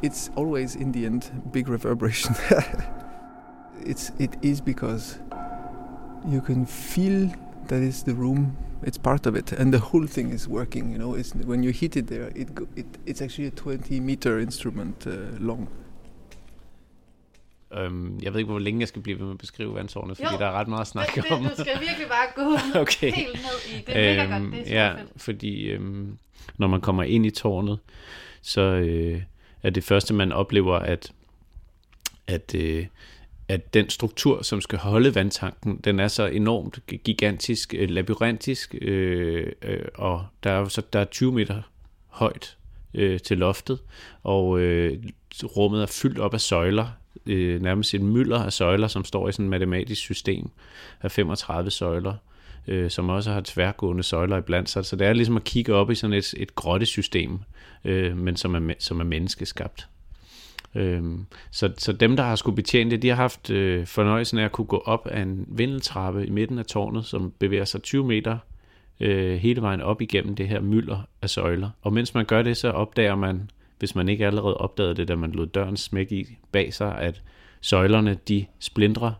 It's 0.06 0.30
always 0.36 0.76
in 0.76 0.92
the 0.92 1.06
end 1.06 1.22
big 1.52 1.68
reverberation. 1.70 2.36
it's 3.92 4.12
it 4.20 4.34
is 4.42 4.62
because 4.62 5.20
you 6.34 6.42
can 6.42 6.66
feel 6.66 7.30
that 7.68 7.82
is 7.82 8.04
the 8.04 8.14
room. 8.14 8.58
It's 8.88 8.98
part 8.98 9.26
of 9.28 9.36
it, 9.36 9.52
and 9.54 9.72
the 9.74 9.80
whole 9.80 10.08
thing 10.08 10.34
is 10.34 10.48
working. 10.48 10.92
You 10.92 10.98
know, 10.98 11.16
it's 11.20 11.34
when 11.46 11.64
you 11.64 11.72
hit 11.72 11.96
it 11.96 12.08
there, 12.08 12.30
it, 12.36 12.48
it 12.76 12.86
it's 13.06 13.22
actually 13.22 13.48
a 13.48 13.52
20 13.52 14.00
meter 14.00 14.40
instrument 14.40 15.08
uh, 15.08 15.14
long. 15.40 15.68
Øhm, 17.74 18.20
jeg 18.22 18.34
ved 18.34 18.40
ikke, 18.40 18.52
hvor 18.52 18.60
længe 18.60 18.80
jeg 18.80 18.88
skal 18.88 19.02
blive 19.02 19.18
ved 19.20 19.26
med 19.26 19.32
at 19.34 19.38
beskrive 19.38 19.74
vandtårnet, 19.76 20.18
fordi 20.18 20.30
Jo, 20.34 20.40
der 20.40 20.46
er 20.46 20.52
ret 20.52 20.68
meget 20.68 20.82
at 20.82 20.88
snakke 20.88 21.22
det, 21.22 21.32
om. 21.32 21.42
det, 21.44 21.52
du 21.58 21.62
skal 21.64 21.80
virkelig 21.80 22.08
bare 22.08 22.28
gå 22.46 22.58
Okay. 22.82 23.12
helt 23.12 23.34
ned 23.34 23.78
i. 23.80 23.84
Det 23.88 23.98
er 23.98 24.28
mega 24.28 24.40
godt. 24.40 24.52
Det 24.54 24.60
er 24.60 24.66
super 24.66 24.76
ja, 24.82 24.94
fedt. 24.94 25.22
fordi 25.22 25.68
øhm, 25.70 26.18
når 26.58 26.68
man 26.68 26.82
kommer 26.82 27.04
ind 27.04 27.26
i 27.26 27.30
tårnet, 27.30 27.80
så 28.42 28.62
øh, 28.62 29.22
er 29.64 29.70
det 29.70 29.84
første, 29.84 30.14
man 30.14 30.32
oplever, 30.32 30.76
at, 30.76 31.12
at, 32.28 32.56
øh, 32.56 32.86
at 33.48 33.74
den 33.74 33.90
struktur, 33.90 34.42
som 34.42 34.62
skal 34.62 34.80
holde 34.80 35.16
vandtanken, 35.16 35.78
den 35.78 36.00
er 36.00 36.08
så 36.08 36.26
enormt 36.26 36.80
gigantisk, 37.04 37.74
øh, 37.78 37.90
labyrintisk, 37.90 38.76
øh, 38.82 39.52
øh, 39.62 39.86
og 39.96 40.26
der 40.44 40.52
er, 40.52 40.66
så, 40.66 40.82
der 40.94 41.00
er 41.00 41.06
20 41.06 41.32
meter 41.32 41.62
højt 42.08 42.58
øh, 42.94 43.20
til 43.20 43.38
loftet, 43.38 43.80
og 44.24 44.60
øh, 44.60 45.04
rummet 45.44 45.82
er 45.82 45.86
fyldt 45.86 46.20
op 46.20 46.34
af 46.34 46.42
søjler, 46.42 46.88
øh, 47.26 47.62
nærmest 47.62 47.94
et 47.94 48.02
mylder 48.02 48.44
af 48.44 48.54
søjler, 48.54 48.88
som 48.88 49.06
står 49.06 49.30
i 49.30 49.32
sådan 49.32 49.46
et 49.46 49.50
matematisk 49.50 50.02
system 50.02 50.50
af 51.02 51.12
35 51.12 51.72
søjler, 51.72 52.14
øh, 52.14 52.35
Øh, 52.68 52.90
som 52.90 53.10
også 53.10 53.32
har 53.32 53.42
tværgående 53.46 54.04
søjler 54.04 54.38
iblandt 54.38 54.70
sig. 54.70 54.86
Så 54.86 54.96
det 54.96 55.08
er 55.08 55.14
ligesom 55.14 55.38
at 55.38 55.44
kigge 55.44 55.74
op 55.74 55.92
i 55.92 55.96
sådan 55.96 56.14
et, 56.14 56.34
et 56.38 56.56
grottesystem, 56.56 57.40
øh, 57.86 58.18
men 58.18 58.36
som 58.36 58.56
er, 58.56 58.74
som 58.80 59.00
er 59.00 59.04
menneskeskabt. 59.04 59.88
Øh, 60.76 61.04
så, 61.52 61.74
så 61.78 61.94
dem, 61.94 62.16
der 62.16 62.24
har 62.24 62.36
skulle 62.36 62.56
betjene 62.56 62.92
det, 62.92 63.02
de 63.02 63.10
har 63.10 63.16
haft 63.16 63.50
øh, 63.50 63.86
fornøjelsen 63.86 64.38
af 64.38 64.46
at 64.46 64.52
kunne 64.52 64.68
gå 64.68 64.78
op 64.78 65.08
af 65.08 65.22
en 65.22 65.46
vindeltrappe 65.48 66.28
i 66.28 66.30
midten 66.30 66.60
af 66.60 66.66
tårnet, 66.66 67.06
som 67.06 67.34
bevæger 67.40 67.66
sig 67.66 67.82
20 67.82 68.06
meter 68.06 68.38
øh, 69.00 69.38
hele 69.38 69.62
vejen 69.62 69.82
op 69.82 70.02
igennem 70.02 70.36
det 70.36 70.48
her 70.48 70.60
mylder 70.60 71.08
af 71.22 71.30
søjler. 71.30 71.70
Og 71.82 71.94
mens 71.94 72.14
man 72.14 72.26
gør 72.26 72.42
det, 72.42 72.58
så 72.58 72.70
opdager 72.70 73.16
man, 73.16 73.50
hvis 73.80 73.96
man 73.96 74.10
ikke 74.10 74.26
allerede 74.26 74.58
opdagede 74.58 74.96
det, 74.96 75.08
da 75.08 75.16
man 75.16 75.32
lod 75.32 75.48
døren 75.48 75.78
smække 75.78 76.16
i 76.16 76.38
bag 76.52 76.74
sig, 76.74 76.98
at 76.98 77.22
søjlerne, 77.62 78.18
de 78.28 78.46
splindrer 78.60 79.12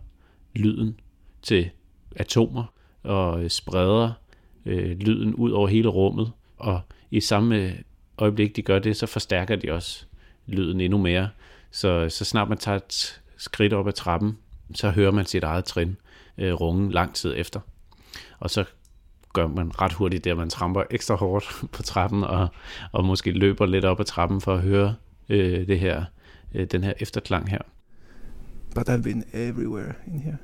lyden 0.56 1.00
til 1.42 1.70
atomer 2.16 2.75
og 3.06 3.44
øh, 3.44 3.50
spreder 3.50 4.12
øh, 4.66 4.98
lyden 5.00 5.34
ud 5.36 5.52
over 5.52 5.68
hele 5.68 5.88
rummet. 5.88 6.32
Og 6.58 6.82
i 7.12 7.20
samme 7.20 7.56
øh, 7.56 7.74
øjeblik, 8.18 8.56
de 8.56 8.62
gør 8.62 8.80
det, 8.80 8.98
så 8.98 9.06
forstærker 9.06 9.56
de 9.56 9.72
også 9.72 10.06
lyden 10.48 10.82
endnu 10.82 10.98
mere. 10.98 11.30
Så, 11.72 12.10
så 12.10 12.26
snart 12.26 12.50
man 12.50 12.58
tager 12.58 12.78
et 12.78 13.22
skridt 13.38 13.74
op 13.74 13.88
ad 13.88 13.94
trappen, 13.94 14.38
så 14.74 14.90
hører 14.90 15.12
man 15.12 15.26
sit 15.26 15.44
eget 15.44 15.66
trin 15.66 15.98
øh, 16.38 16.54
runge 16.54 16.92
lang 16.92 17.14
tid 17.14 17.34
efter. 17.38 17.60
Og 18.40 18.50
så 18.50 18.64
gør 19.34 19.48
man 19.48 19.82
ret 19.82 19.94
hurtigt 19.94 20.24
det, 20.24 20.32
at 20.32 20.38
man 20.38 20.50
tramper 20.50 20.84
ekstra 20.92 21.16
hårdt 21.16 21.46
på 21.76 21.84
trappen, 21.84 22.24
og, 22.24 22.48
og 22.92 23.06
måske 23.06 23.32
løber 23.32 23.66
lidt 23.66 23.86
op 23.86 24.00
ad 24.00 24.06
trappen 24.06 24.42
for 24.42 24.54
at 24.54 24.62
høre 24.62 24.96
øh, 25.30 25.68
det 25.68 25.80
her, 25.80 26.06
øh, 26.54 26.68
den 26.68 26.84
her 26.84 26.94
efterklang 27.00 27.50
her. 27.50 27.62
But 28.76 28.90
I've 28.90 29.04
been 29.04 29.24
everywhere 29.34 29.94
in 30.08 30.20
here. 30.20 30.38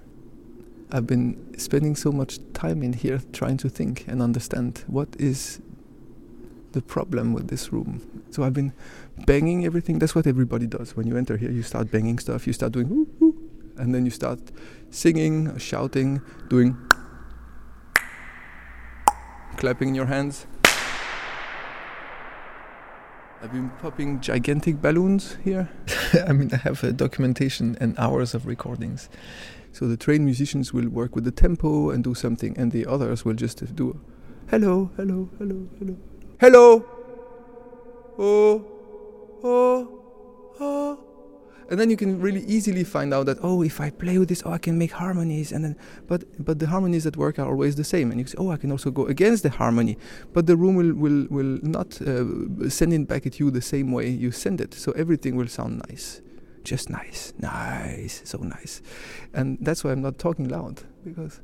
I've 0.93 1.07
been 1.07 1.57
spending 1.57 1.95
so 1.95 2.11
much 2.11 2.39
time 2.53 2.83
in 2.83 2.93
here 2.93 3.21
trying 3.31 3.57
to 3.57 3.69
think 3.69 4.05
and 4.07 4.21
understand 4.21 4.83
what 4.87 5.07
is 5.17 5.61
the 6.73 6.81
problem 6.81 7.33
with 7.33 7.47
this 7.47 7.71
room. 7.71 8.01
So 8.31 8.43
I've 8.43 8.53
been 8.53 8.73
banging 9.25 9.65
everything. 9.65 9.99
That's 9.99 10.15
what 10.15 10.27
everybody 10.27 10.67
does 10.67 10.95
when 10.95 11.07
you 11.07 11.17
enter 11.17 11.37
here. 11.37 11.49
You 11.49 11.63
start 11.63 11.91
banging 11.91 12.19
stuff. 12.19 12.45
You 12.45 12.53
start 12.53 12.73
doing 12.73 12.89
whoo, 12.89 13.07
whoo, 13.19 13.49
and 13.77 13.95
then 13.95 14.03
you 14.03 14.11
start 14.11 14.39
singing, 14.89 15.57
shouting, 15.57 16.21
doing, 16.49 16.77
clapping 19.55 19.89
in 19.89 19.95
your 19.95 20.07
hands. 20.07 20.45
I've 23.43 23.51
been 23.51 23.71
popping 23.81 24.21
gigantic 24.21 24.81
balloons 24.81 25.37
here. 25.43 25.69
I 26.27 26.33
mean, 26.33 26.51
I 26.53 26.57
have 26.57 26.83
uh, 26.83 26.91
documentation 26.91 27.75
and 27.79 27.97
hours 27.97 28.35
of 28.35 28.45
recordings. 28.45 29.09
So 29.71 29.87
the 29.87 29.97
trained 29.97 30.25
musicians 30.25 30.73
will 30.73 30.89
work 30.89 31.15
with 31.15 31.23
the 31.23 31.31
tempo 31.31 31.89
and 31.91 32.03
do 32.03 32.13
something, 32.13 32.57
and 32.57 32.71
the 32.71 32.85
others 32.85 33.23
will 33.23 33.33
just 33.33 33.75
do 33.75 33.99
hello, 34.49 34.91
hello, 34.97 35.29
hello, 35.37 35.65
hello, 35.79 35.97
hello, 36.41 36.85
oh, 38.19 38.65
oh, 39.43 40.03
oh. 40.59 40.99
And 41.69 41.79
then 41.79 41.89
you 41.89 41.95
can 41.95 42.19
really 42.19 42.43
easily 42.47 42.83
find 42.83 43.13
out 43.13 43.27
that 43.27 43.37
oh, 43.41 43.61
if 43.61 43.79
I 43.79 43.91
play 43.91 44.17
with 44.17 44.27
this, 44.27 44.43
oh, 44.45 44.51
I 44.51 44.57
can 44.57 44.77
make 44.77 44.91
harmonies, 44.91 45.53
and 45.53 45.63
then 45.63 45.77
but 46.05 46.25
but 46.43 46.59
the 46.59 46.67
harmonies 46.67 47.05
that 47.05 47.15
work 47.15 47.39
are 47.39 47.47
always 47.47 47.77
the 47.77 47.85
same, 47.85 48.11
and 48.11 48.19
you 48.19 48.27
say 48.27 48.35
oh, 48.37 48.51
I 48.51 48.57
can 48.57 48.73
also 48.73 48.91
go 48.91 49.05
against 49.05 49.43
the 49.43 49.51
harmony, 49.51 49.97
but 50.33 50.47
the 50.47 50.57
room 50.57 50.75
will 50.75 50.93
will 50.93 51.27
will 51.29 51.59
not 51.63 52.01
uh, 52.01 52.69
send 52.69 52.91
it 52.91 53.07
back 53.07 53.25
at 53.25 53.39
you 53.39 53.51
the 53.51 53.61
same 53.61 53.93
way 53.93 54.09
you 54.09 54.31
send 54.31 54.59
it, 54.59 54.73
so 54.73 54.91
everything 54.91 55.37
will 55.37 55.47
sound 55.47 55.81
nice 55.89 56.21
just 56.63 56.89
nice, 56.89 57.33
nice, 57.39 58.21
so 58.25 58.39
nice. 58.39 58.81
And 59.33 59.57
that's 59.61 59.83
why 59.83 59.91
I'm 59.91 60.01
not 60.01 60.17
talking 60.17 60.47
loud 60.47 60.83
because 61.03 61.41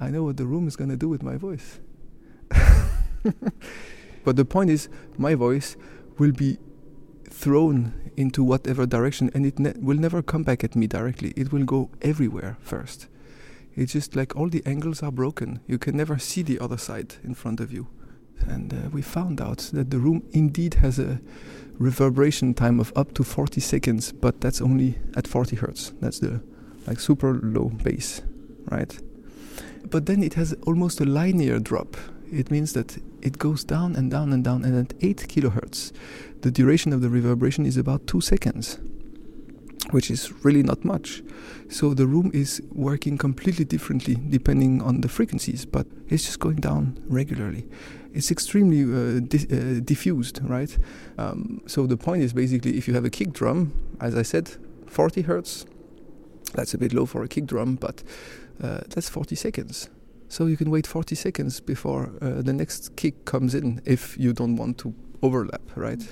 I 0.00 0.10
know 0.10 0.24
what 0.24 0.36
the 0.36 0.46
room 0.46 0.66
is 0.68 0.76
going 0.76 0.90
to 0.90 0.96
do 0.96 1.08
with 1.08 1.22
my 1.22 1.36
voice. 1.36 1.80
but 4.24 4.36
the 4.36 4.44
point 4.44 4.70
is, 4.70 4.88
my 5.16 5.34
voice 5.34 5.76
will 6.18 6.32
be 6.32 6.58
thrown 7.30 8.10
into 8.16 8.42
whatever 8.42 8.86
direction 8.86 9.30
and 9.34 9.44
it 9.44 9.58
ne- 9.58 9.74
will 9.78 9.98
never 9.98 10.22
come 10.22 10.42
back 10.42 10.64
at 10.64 10.74
me 10.74 10.86
directly. 10.86 11.32
It 11.36 11.52
will 11.52 11.64
go 11.64 11.90
everywhere 12.02 12.56
first. 12.60 13.08
It's 13.74 13.92
just 13.92 14.16
like 14.16 14.34
all 14.34 14.48
the 14.48 14.62
angles 14.64 15.02
are 15.02 15.12
broken. 15.12 15.60
You 15.66 15.78
can 15.78 15.96
never 15.96 16.18
see 16.18 16.42
the 16.42 16.58
other 16.58 16.78
side 16.78 17.16
in 17.22 17.34
front 17.34 17.60
of 17.60 17.72
you. 17.72 17.88
And 18.48 18.72
uh, 18.72 18.88
we 18.92 19.02
found 19.02 19.40
out 19.40 19.58
that 19.72 19.90
the 19.90 19.98
room 19.98 20.22
indeed 20.32 20.74
has 20.74 20.98
a 20.98 21.20
reverberation 21.78 22.54
time 22.54 22.80
of 22.80 22.92
up 22.96 23.14
to 23.14 23.24
40 23.24 23.60
seconds, 23.60 24.12
but 24.12 24.40
that's 24.40 24.60
only 24.60 24.98
at 25.16 25.26
40 25.26 25.56
hertz. 25.56 25.92
That's 26.00 26.20
the 26.20 26.40
like 26.86 27.00
super 27.00 27.34
low 27.34 27.70
bass, 27.82 28.22
right? 28.70 28.98
But 29.90 30.06
then 30.06 30.22
it 30.22 30.34
has 30.34 30.54
almost 30.66 31.00
a 31.00 31.04
linear 31.04 31.58
drop. 31.58 31.96
It 32.32 32.50
means 32.50 32.72
that 32.72 32.98
it 33.22 33.38
goes 33.38 33.64
down 33.64 33.96
and 33.96 34.10
down 34.10 34.32
and 34.32 34.42
down, 34.42 34.64
and 34.64 34.76
at 34.76 34.94
8 35.00 35.16
kilohertz, 35.28 35.92
the 36.42 36.50
duration 36.50 36.92
of 36.92 37.00
the 37.00 37.08
reverberation 37.08 37.66
is 37.66 37.76
about 37.76 38.06
2 38.06 38.20
seconds, 38.20 38.78
which 39.90 40.10
is 40.10 40.32
really 40.44 40.62
not 40.62 40.84
much. 40.84 41.22
So 41.68 41.94
the 41.94 42.06
room 42.06 42.30
is 42.34 42.62
working 42.72 43.18
completely 43.18 43.64
differently 43.64 44.16
depending 44.28 44.82
on 44.82 45.00
the 45.00 45.08
frequencies, 45.08 45.64
but 45.64 45.86
it's 46.08 46.24
just 46.24 46.40
going 46.40 46.56
down 46.56 46.98
regularly 47.08 47.68
it's 48.16 48.30
extremely 48.30 48.82
uh, 48.82 49.20
di- 49.20 49.46
uh, 49.52 49.80
diffused, 49.84 50.40
right? 50.42 50.76
Um, 51.18 51.60
so 51.66 51.86
the 51.86 51.98
point 51.98 52.22
is 52.22 52.32
basically 52.32 52.78
if 52.78 52.88
you 52.88 52.94
have 52.94 53.04
a 53.04 53.10
kick 53.10 53.34
drum, 53.34 53.72
as 54.00 54.16
I 54.16 54.22
said, 54.22 54.56
40 54.86 55.22
hertz, 55.22 55.66
that's 56.54 56.72
a 56.72 56.78
bit 56.78 56.94
low 56.94 57.04
for 57.04 57.22
a 57.22 57.28
kick 57.28 57.44
drum, 57.44 57.74
but 57.76 58.02
uh, 58.62 58.80
that's 58.88 59.10
40 59.10 59.36
seconds. 59.36 59.90
So 60.28 60.46
you 60.46 60.56
can 60.56 60.70
wait 60.70 60.86
40 60.86 61.14
seconds 61.14 61.60
before 61.60 62.10
uh, 62.22 62.40
the 62.40 62.54
next 62.54 62.96
kick 62.96 63.26
comes 63.26 63.54
in 63.54 63.82
if 63.84 64.16
you 64.18 64.32
don't 64.32 64.56
want 64.56 64.78
to 64.78 64.94
overlap, 65.22 65.60
right? 65.74 66.02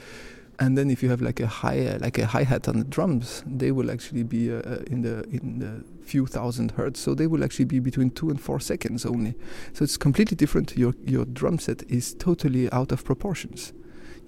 And 0.59 0.79
then 0.79 0.91
if 0.91 1.03
you 1.03 1.11
have 1.11 1.21
like 1.21 1.41
a 1.41 1.47
high, 1.47 1.87
uh, 1.87 1.99
like 2.01 2.19
a 2.19 2.27
hi 2.27 2.45
hat 2.45 2.69
on 2.69 2.79
the 2.79 2.85
drums, 2.85 3.43
they 3.47 3.73
will 3.73 3.91
actually 3.91 4.23
be 4.23 4.53
uh, 4.53 4.79
in 4.87 5.03
the 5.03 5.25
in 5.31 5.59
the 5.59 5.85
few 6.05 6.27
thousand 6.27 6.73
hertz. 6.73 7.01
So 7.01 7.15
they 7.15 7.27
will 7.27 7.45
actually 7.45 7.65
be 7.65 7.81
between 7.81 8.11
two 8.11 8.31
and 8.31 8.41
four 8.41 8.61
seconds 8.61 9.05
only. 9.05 9.35
So 9.73 9.85
it's 9.85 9.97
completely 9.97 10.37
different. 10.37 10.77
Your 10.77 10.95
your 11.05 11.25
drum 11.25 11.59
set 11.59 11.83
is 11.89 12.15
totally 12.15 12.71
out 12.71 12.93
of 12.93 13.05
proportions. 13.05 13.73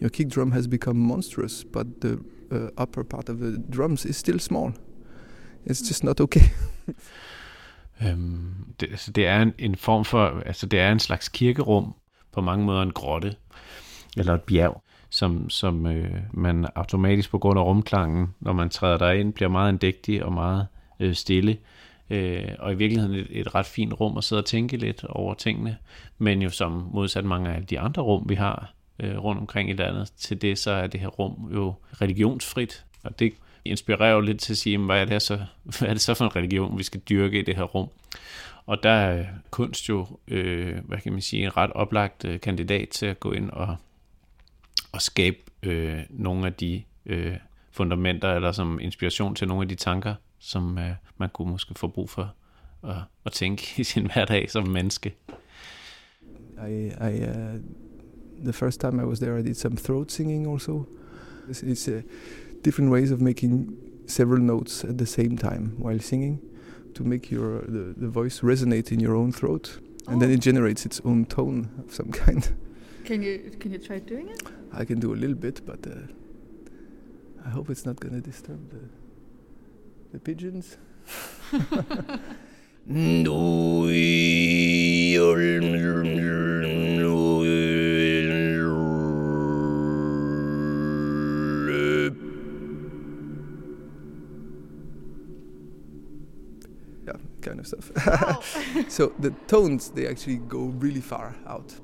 Your 0.00 0.10
kick 0.10 0.28
drum 0.28 0.52
has 0.52 0.66
become 0.66 0.98
monstrous, 0.98 1.64
but 1.64 2.00
the 2.00 2.18
uh, 2.50 2.70
upper 2.76 3.04
part 3.04 3.28
of 3.28 3.38
the 3.38 3.58
drums 3.70 4.04
is 4.04 4.16
still 4.16 4.38
small. 4.38 4.72
It's 5.64 5.80
just 5.80 6.04
not 6.04 6.20
okay. 6.20 6.50
Øhm, 8.02 8.74
det, 8.80 8.86
altså 8.90 9.12
det 9.12 9.26
er 9.26 9.42
en, 9.42 9.52
en 9.58 9.76
form 9.76 10.04
for, 10.04 10.42
altså 10.46 10.66
det 10.66 10.80
er 10.80 10.92
en 10.92 10.98
slags 10.98 11.28
kirkerum, 11.28 11.94
på 12.32 12.40
mange 12.40 12.64
måder 12.64 12.82
en 12.82 12.92
grotte, 12.92 13.36
eller 14.16 14.34
et 14.34 14.42
bjerg, 14.42 14.82
som, 15.16 15.50
som 15.50 15.86
øh, 15.86 16.20
man 16.32 16.66
automatisk 16.74 17.30
på 17.30 17.38
grund 17.38 17.58
af 17.58 17.64
rumklangen, 17.64 18.34
når 18.40 18.52
man 18.52 18.70
træder 18.70 18.98
derind, 18.98 19.32
bliver 19.32 19.48
meget 19.48 19.68
andægtig 19.68 20.24
og 20.24 20.32
meget 20.32 20.66
øh, 21.00 21.14
stille. 21.14 21.56
Øh, 22.10 22.48
og 22.58 22.72
i 22.72 22.74
virkeligheden 22.74 23.14
et, 23.14 23.26
et 23.30 23.54
ret 23.54 23.66
fint 23.66 24.00
rum 24.00 24.18
at 24.18 24.24
sidde 24.24 24.40
og 24.40 24.46
tænke 24.46 24.76
lidt 24.76 25.04
over 25.04 25.34
tingene, 25.34 25.76
men 26.18 26.42
jo 26.42 26.50
som 26.50 26.88
modsat 26.92 27.24
mange 27.24 27.50
af 27.50 27.66
de 27.66 27.80
andre 27.80 28.02
rum, 28.02 28.28
vi 28.28 28.34
har 28.34 28.72
øh, 29.00 29.18
rundt 29.18 29.40
omkring 29.40 29.70
i 29.70 29.72
landet, 29.72 30.12
til 30.16 30.42
det 30.42 30.58
så 30.58 30.70
er 30.70 30.86
det 30.86 31.00
her 31.00 31.08
rum 31.08 31.50
jo 31.54 31.74
religionsfrit, 32.00 32.84
og 33.04 33.18
det 33.18 33.32
inspirerer 33.64 34.14
jo 34.14 34.20
lidt 34.20 34.40
til 34.40 34.52
at 34.52 34.58
sige, 34.58 34.78
hvad 34.78 35.00
er 35.00 35.04
det, 35.04 35.22
så, 35.22 35.36
hvad 35.78 35.88
er 35.88 35.92
det 35.92 36.02
så 36.02 36.14
for 36.14 36.24
en 36.24 36.36
religion, 36.36 36.78
vi 36.78 36.82
skal 36.82 37.00
dyrke 37.00 37.38
i 37.38 37.42
det 37.42 37.56
her 37.56 37.64
rum. 37.64 37.88
Og 38.66 38.82
der 38.82 38.90
er 38.90 39.24
kunst 39.50 39.88
jo, 39.88 40.06
øh, 40.28 40.78
hvad 40.84 40.98
kan 40.98 41.12
man 41.12 41.20
sige, 41.20 41.44
en 41.44 41.56
ret 41.56 41.72
oplagt 41.72 42.24
øh, 42.24 42.40
kandidat 42.40 42.88
til 42.88 43.06
at 43.06 43.20
gå 43.20 43.32
ind 43.32 43.50
og, 43.50 43.76
og 44.92 45.02
skabe 45.02 45.36
øh, 45.62 45.98
nogle 46.10 46.46
af 46.46 46.52
de 46.52 46.82
øh, 47.06 47.36
fundamenter 47.70 48.34
eller 48.34 48.52
som 48.52 48.78
inspiration 48.80 49.34
til 49.34 49.48
nogle 49.48 49.62
af 49.62 49.68
de 49.68 49.74
tanker, 49.74 50.14
som 50.38 50.78
øh, 50.78 50.90
man 51.18 51.28
kunne 51.32 51.50
måske 51.50 51.74
få 51.76 51.88
brug 51.88 52.10
for 52.10 52.34
at, 52.84 52.96
at 53.26 53.32
tænke 53.32 53.74
i 53.76 53.84
sin 53.84 54.06
hverdag 54.14 54.50
som 54.50 54.68
menneske. 54.68 55.14
I, 56.68 56.86
I 56.86 57.22
uh, 57.22 57.60
the 58.44 58.52
first 58.52 58.80
time 58.80 59.02
I 59.02 59.04
was 59.04 59.18
there, 59.18 59.38
I 59.38 59.42
did 59.42 59.54
some 59.54 59.76
throat 59.76 60.12
singing 60.12 60.46
also. 60.46 60.84
It's, 61.48 61.62
it's 61.62 61.88
uh, 61.88 62.02
different 62.64 62.92
ways 62.92 63.10
of 63.10 63.20
making 63.20 63.68
several 64.06 64.42
notes 64.42 64.84
at 64.84 64.98
the 64.98 65.06
same 65.06 65.36
time 65.36 65.76
while 65.78 66.00
singing 66.00 66.40
to 66.94 67.04
make 67.04 67.30
your 67.34 67.60
the, 67.60 67.94
the 68.00 68.08
voice 68.08 68.40
resonate 68.42 68.92
in 68.92 69.00
your 69.00 69.14
own 69.16 69.32
throat, 69.32 69.78
and 70.08 70.20
then 70.20 70.30
Oh. 70.30 70.34
it 70.34 70.40
generates 70.40 70.86
its 70.86 71.00
own 71.04 71.24
tone 71.26 71.68
of 71.78 71.94
some 71.94 72.10
kind. 72.12 72.48
Can 73.04 73.22
you 73.22 73.50
can 73.60 73.72
you 73.72 73.78
try 73.78 73.98
doing 73.98 74.28
it? 74.28 74.42
I 74.72 74.84
can 74.84 75.00
do 75.00 75.12
a 75.14 75.16
little 75.16 75.36
bit, 75.36 75.64
but 75.64 75.86
uh, 75.86 76.12
I 77.44 77.50
hope 77.50 77.70
it's 77.70 77.86
not 77.86 78.00
going 78.00 78.14
to 78.14 78.20
disturb 78.20 78.70
the 78.70 78.88
the 80.12 80.20
pigeons. 80.20 80.76
yeah, 97.06 97.12
kind 97.40 97.60
of 97.60 97.66
stuff. 97.66 97.90
Wow. 98.06 98.40
so 98.88 99.12
the 99.18 99.30
tones 99.46 99.90
they 99.90 100.06
actually 100.06 100.36
go 100.36 100.66
really 100.66 101.00
far 101.00 101.36
out. 101.46 101.74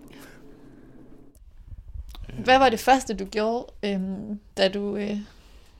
Hvad 2.38 2.58
var 2.58 2.68
det 2.68 2.80
første, 2.80 3.14
du 3.14 3.24
gjorde, 3.24 3.66
øhm, 3.84 4.40
da 4.56 4.68
du 4.68 4.96
øh, 4.96 5.16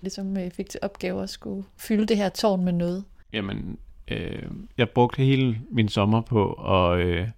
ligesom 0.01 0.37
øh, 0.37 0.51
fik 0.51 0.69
til 0.69 0.81
opgave 0.83 1.23
at 1.23 1.31
skulle 1.31 1.65
fylde 1.77 2.07
det 2.07 2.17
her 2.17 2.29
tårn 2.29 2.65
med 2.65 2.73
noget? 2.73 3.05
Jamen, 3.33 3.79
øh, 4.09 4.51
jeg 4.79 4.91
brugte 4.91 5.23
hele 5.23 5.61
min 5.71 5.89
sommer 5.89 6.21
på 6.21 6.53
at, 6.53 6.99
øh, 6.99 7.29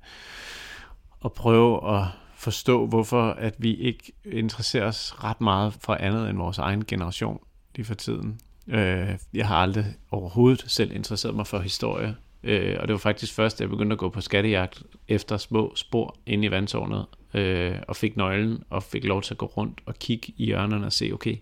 at 1.24 1.32
prøve 1.32 1.96
at 1.96 2.06
forstå, 2.36 2.86
hvorfor 2.86 3.30
at 3.30 3.54
vi 3.58 3.74
ikke 3.74 4.12
interesserer 4.24 4.86
os 4.86 5.24
ret 5.24 5.40
meget 5.40 5.74
for 5.80 5.94
andet 5.94 6.30
end 6.30 6.38
vores 6.38 6.58
egen 6.58 6.84
generation 6.84 7.40
lige 7.74 7.86
for 7.86 7.94
tiden. 7.94 8.40
Øh, 8.68 9.18
jeg 9.34 9.48
har 9.48 9.56
aldrig 9.56 9.84
overhovedet 10.10 10.64
selv 10.66 10.92
interesseret 10.92 11.34
mig 11.34 11.46
for 11.46 11.58
historie, 11.58 12.16
øh, 12.42 12.76
og 12.80 12.88
det 12.88 12.92
var 12.92 12.98
faktisk 12.98 13.34
først, 13.34 13.58
da 13.58 13.62
jeg 13.62 13.70
begyndte 13.70 13.94
at 13.94 13.98
gå 13.98 14.08
på 14.08 14.20
skattejagt 14.20 14.82
efter 15.08 15.36
små 15.36 15.72
spor 15.76 16.16
inde 16.26 16.46
i 16.46 16.50
vandtårnet, 16.50 17.06
øh, 17.34 17.76
og 17.88 17.96
fik 17.96 18.16
nøglen 18.16 18.62
og 18.70 18.82
fik 18.82 19.04
lov 19.04 19.22
til 19.22 19.34
at 19.34 19.38
gå 19.38 19.46
rundt 19.46 19.80
og 19.86 19.98
kigge 19.98 20.32
i 20.36 20.44
hjørnerne 20.44 20.86
og 20.86 20.92
se, 20.92 21.10
okay, 21.12 21.36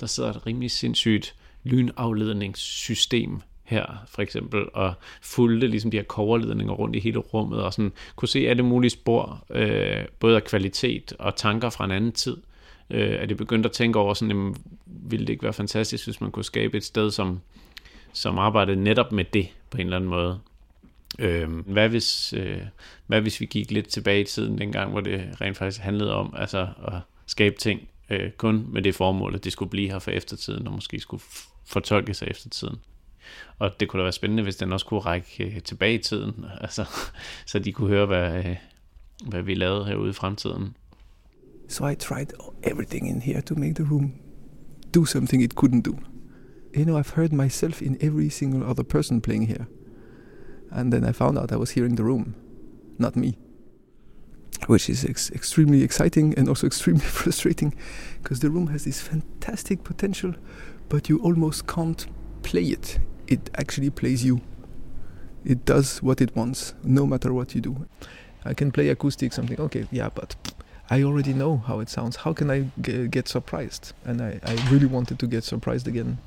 der 0.00 0.06
sidder 0.06 0.30
et 0.30 0.46
rimelig 0.46 0.70
sindssygt 0.70 1.34
lynafledningssystem 1.64 3.40
her, 3.64 4.04
for 4.08 4.22
eksempel, 4.22 4.64
og 4.74 4.94
fulgte 5.22 5.66
ligesom 5.66 5.90
de 5.90 5.96
her 5.96 6.04
koverledninger 6.04 6.72
rundt 6.72 6.96
i 6.96 6.98
hele 6.98 7.18
rummet, 7.18 7.62
og 7.62 7.72
sådan 7.72 7.92
kunne 8.16 8.28
se 8.28 8.48
alle 8.48 8.62
mulige 8.62 8.90
spor, 8.90 9.44
øh, 9.50 10.04
både 10.20 10.36
af 10.36 10.44
kvalitet 10.44 11.12
og 11.18 11.36
tanker 11.36 11.70
fra 11.70 11.84
en 11.84 11.90
anden 11.90 12.12
tid. 12.12 12.36
Øh, 12.90 13.16
at 13.20 13.28
jeg 13.28 13.36
begyndte 13.36 13.66
at 13.68 13.72
tænke 13.72 13.98
over, 13.98 14.14
sådan, 14.14 14.30
jamen, 14.30 14.56
ville 14.86 15.26
det 15.26 15.32
ikke 15.32 15.42
være 15.42 15.52
fantastisk, 15.52 16.06
hvis 16.06 16.20
man 16.20 16.30
kunne 16.30 16.44
skabe 16.44 16.76
et 16.76 16.84
sted, 16.84 17.10
som, 17.10 17.40
som 18.12 18.38
arbejdede 18.38 18.76
netop 18.76 19.12
med 19.12 19.24
det 19.24 19.48
på 19.70 19.78
en 19.78 19.86
eller 19.86 19.96
anden 19.96 20.10
måde. 20.10 20.38
Øh, 21.18 21.58
hvad, 21.58 21.88
hvis, 21.88 22.32
øh, 22.32 22.60
hvad 23.06 23.20
hvis 23.20 23.40
vi 23.40 23.46
gik 23.46 23.70
lidt 23.70 23.88
tilbage 23.88 24.20
i 24.20 24.24
tiden, 24.24 24.58
dengang, 24.58 24.90
hvor 24.90 25.00
det 25.00 25.40
rent 25.40 25.56
faktisk 25.56 25.80
handlede 25.80 26.14
om 26.14 26.34
altså, 26.36 26.68
at 26.88 26.94
skabe 27.26 27.56
ting 27.58 27.88
øh, 28.10 28.30
kun 28.30 28.66
med 28.72 28.82
det 28.82 28.94
formål, 28.94 29.34
at 29.34 29.44
det 29.44 29.52
skulle 29.52 29.70
blive 29.70 29.90
her 29.90 29.98
for 29.98 30.10
eftertiden, 30.10 30.66
og 30.66 30.72
måske 30.72 31.00
skulle 31.00 31.20
f- 31.20 31.48
fortolke 31.66 32.14
sig 32.14 32.28
eftertiden. 32.30 32.76
Og 33.58 33.80
det 33.80 33.88
kunne 33.88 33.98
da 33.98 34.02
være 34.02 34.12
spændende, 34.12 34.42
hvis 34.42 34.56
den 34.56 34.72
også 34.72 34.86
kunne 34.86 35.00
række 35.00 35.44
øh, 35.44 35.60
tilbage 35.62 35.94
i 35.94 36.02
tiden, 36.02 36.44
altså, 36.60 36.84
så 37.46 37.58
de 37.58 37.72
kunne 37.72 37.88
høre, 37.88 38.06
hvad, 38.06 38.44
øh, 38.44 38.56
hvad 39.26 39.42
vi 39.42 39.54
lavede 39.54 39.84
herude 39.84 40.10
i 40.10 40.12
fremtiden. 40.12 40.76
So 41.68 41.88
I 41.88 41.94
tried 41.94 42.26
everything 42.62 43.08
in 43.08 43.22
here 43.22 43.40
to 43.40 43.54
make 43.54 43.74
the 43.74 43.84
room 43.90 44.12
do 44.94 45.04
something 45.04 45.42
it 45.42 45.54
couldn't 45.54 45.82
do. 45.82 45.98
You 46.76 46.84
know, 46.84 47.00
I've 47.00 47.14
heard 47.14 47.32
myself 47.32 47.82
in 47.82 47.96
every 48.00 48.28
single 48.28 48.62
other 48.70 48.82
person 48.82 49.20
playing 49.20 49.48
here. 49.48 49.64
And 50.72 50.92
then 50.92 51.04
I 51.04 51.12
found 51.12 51.38
out 51.38 51.52
I 51.52 51.56
was 51.56 51.70
hearing 51.70 51.96
the 51.96 52.04
room, 52.04 52.34
not 52.98 53.16
me. 53.16 53.36
Which 54.66 54.88
is 54.88 55.04
ex- 55.04 55.30
extremely 55.30 55.82
exciting 55.82 56.34
and 56.36 56.48
also 56.48 56.66
extremely 56.72 57.04
frustrating 57.04 57.74
because 58.22 58.40
the 58.40 58.50
room 58.50 58.68
has 58.68 58.84
this 58.84 59.00
fantastic 59.00 59.84
potential, 59.84 60.34
but 60.88 61.08
you 61.08 61.18
almost 61.18 61.66
can't 61.66 62.06
play 62.42 62.64
it. 62.64 62.98
It 63.26 63.50
actually 63.56 63.90
plays 63.90 64.24
you. 64.24 64.40
It 65.44 65.64
does 65.64 66.02
what 66.02 66.20
it 66.20 66.34
wants, 66.36 66.74
no 66.84 67.06
matter 67.06 67.32
what 67.32 67.54
you 67.54 67.60
do. 67.60 67.86
I 68.44 68.54
can 68.54 68.70
play 68.72 68.88
acoustic 68.88 69.32
something, 69.32 69.60
okay, 69.60 69.86
yeah, 69.90 70.08
but 70.14 70.36
I 70.90 71.02
already 71.02 71.32
know 71.32 71.58
how 71.58 71.80
it 71.80 71.88
sounds. 71.88 72.16
How 72.16 72.32
can 72.32 72.50
I 72.50 72.60
get 72.80 73.28
surprised? 73.28 73.92
And 74.04 74.20
I, 74.20 74.40
I 74.44 74.54
really 74.70 74.86
wanted 74.86 75.18
to 75.20 75.26
get 75.26 75.44
surprised 75.44 75.88
again. 75.88 76.18